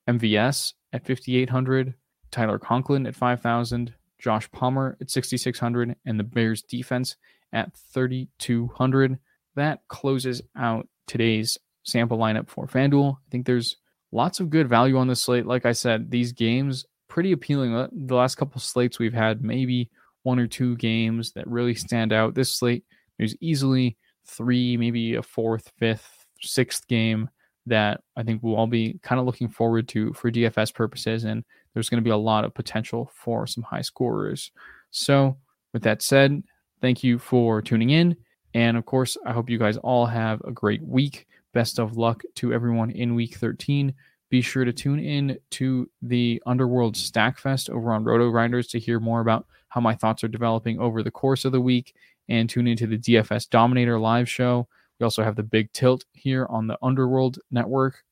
MVS 0.07 0.73
at 0.93 1.05
5,800, 1.05 1.93
Tyler 2.31 2.59
Conklin 2.59 3.07
at 3.07 3.15
5,000, 3.15 3.93
Josh 4.19 4.49
Palmer 4.51 4.97
at 5.01 5.09
6,600, 5.09 5.95
and 6.05 6.19
the 6.19 6.23
Bears 6.23 6.61
defense 6.61 7.15
at 7.53 7.75
3,200. 7.93 9.17
That 9.55 9.79
closes 9.87 10.41
out 10.57 10.87
today's 11.07 11.57
sample 11.83 12.17
lineup 12.17 12.49
for 12.49 12.67
FanDuel. 12.67 13.15
I 13.15 13.29
think 13.31 13.45
there's 13.45 13.77
lots 14.11 14.39
of 14.39 14.49
good 14.49 14.67
value 14.67 14.97
on 14.97 15.07
this 15.07 15.23
slate. 15.23 15.45
Like 15.45 15.65
I 15.65 15.71
said, 15.71 16.11
these 16.11 16.31
games 16.31 16.85
pretty 17.07 17.31
appealing. 17.31 17.89
The 17.91 18.15
last 18.15 18.35
couple 18.35 18.59
slates 18.59 18.99
we've 18.99 19.13
had 19.13 19.43
maybe 19.43 19.89
one 20.23 20.39
or 20.39 20.47
two 20.47 20.75
games 20.75 21.31
that 21.33 21.47
really 21.47 21.75
stand 21.75 22.11
out. 22.11 22.35
This 22.35 22.53
slate 22.53 22.83
there's 23.17 23.35
easily 23.39 23.97
three, 24.25 24.77
maybe 24.77 25.15
a 25.15 25.23
fourth, 25.23 25.71
fifth, 25.77 26.25
sixth 26.41 26.87
game 26.87 27.29
that 27.65 28.01
I 28.15 28.23
think 28.23 28.41
we'll 28.41 28.55
all 28.55 28.67
be 28.67 28.99
kind 29.03 29.19
of 29.19 29.25
looking 29.25 29.49
forward 29.49 29.87
to 29.89 30.13
for 30.13 30.31
DFS 30.31 30.73
purposes. 30.73 31.23
And 31.23 31.43
there's 31.77 31.89
going 31.89 32.01
to 32.01 32.07
be 32.07 32.09
a 32.09 32.17
lot 32.17 32.43
of 32.43 32.55
potential 32.55 33.11
for 33.13 33.45
some 33.45 33.61
high 33.61 33.83
scorers. 33.83 34.49
So, 34.89 35.37
with 35.73 35.83
that 35.83 36.01
said, 36.01 36.41
thank 36.81 37.03
you 37.03 37.19
for 37.19 37.61
tuning 37.61 37.91
in. 37.91 38.17
And 38.55 38.77
of 38.77 38.87
course, 38.87 39.15
I 39.27 39.31
hope 39.31 39.47
you 39.47 39.59
guys 39.59 39.77
all 39.77 40.07
have 40.07 40.41
a 40.41 40.51
great 40.51 40.81
week. 40.81 41.27
Best 41.53 41.77
of 41.77 41.95
luck 41.95 42.23
to 42.37 42.51
everyone 42.51 42.89
in 42.89 43.13
week 43.13 43.35
13. 43.35 43.93
Be 44.31 44.41
sure 44.41 44.65
to 44.65 44.73
tune 44.73 44.99
in 44.99 45.37
to 45.51 45.87
the 46.01 46.41
Underworld 46.47 46.95
Stackfest 46.95 47.69
over 47.69 47.93
on 47.93 48.03
RotoGrinders 48.03 48.71
to 48.71 48.79
hear 48.79 48.99
more 48.99 49.21
about 49.21 49.45
how 49.69 49.79
my 49.79 49.93
thoughts 49.93 50.23
are 50.23 50.29
developing 50.29 50.79
over 50.79 51.03
the 51.03 51.11
course 51.11 51.45
of 51.45 51.51
the 51.51 51.61
week. 51.61 51.93
And 52.27 52.49
tune 52.49 52.65
into 52.65 52.87
the 52.87 52.97
DFS 52.97 53.51
Dominator 53.51 53.99
live 53.99 54.27
show. 54.27 54.67
We 54.99 55.03
also 55.03 55.23
have 55.23 55.35
the 55.35 55.43
Big 55.43 55.71
Tilt 55.73 56.05
here 56.13 56.47
on 56.49 56.65
the 56.65 56.79
Underworld 56.81 57.37
Network. 57.51 58.03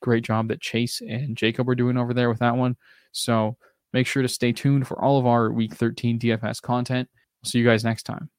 Great 0.00 0.24
job 0.24 0.48
that 0.48 0.62
Chase 0.62 1.02
and 1.06 1.36
Jacob 1.36 1.68
are 1.68 1.74
doing 1.74 1.98
over 1.98 2.14
there 2.14 2.30
with 2.30 2.38
that 2.38 2.56
one. 2.56 2.78
So 3.12 3.56
make 3.92 4.06
sure 4.06 4.22
to 4.22 4.28
stay 4.28 4.52
tuned 4.52 4.86
for 4.86 5.02
all 5.02 5.18
of 5.18 5.26
our 5.26 5.50
Week 5.50 5.74
13 5.74 6.18
DFS 6.18 6.60
content. 6.60 7.08
I'll 7.42 7.48
see 7.48 7.58
you 7.58 7.64
guys 7.64 7.84
next 7.84 8.04
time. 8.04 8.30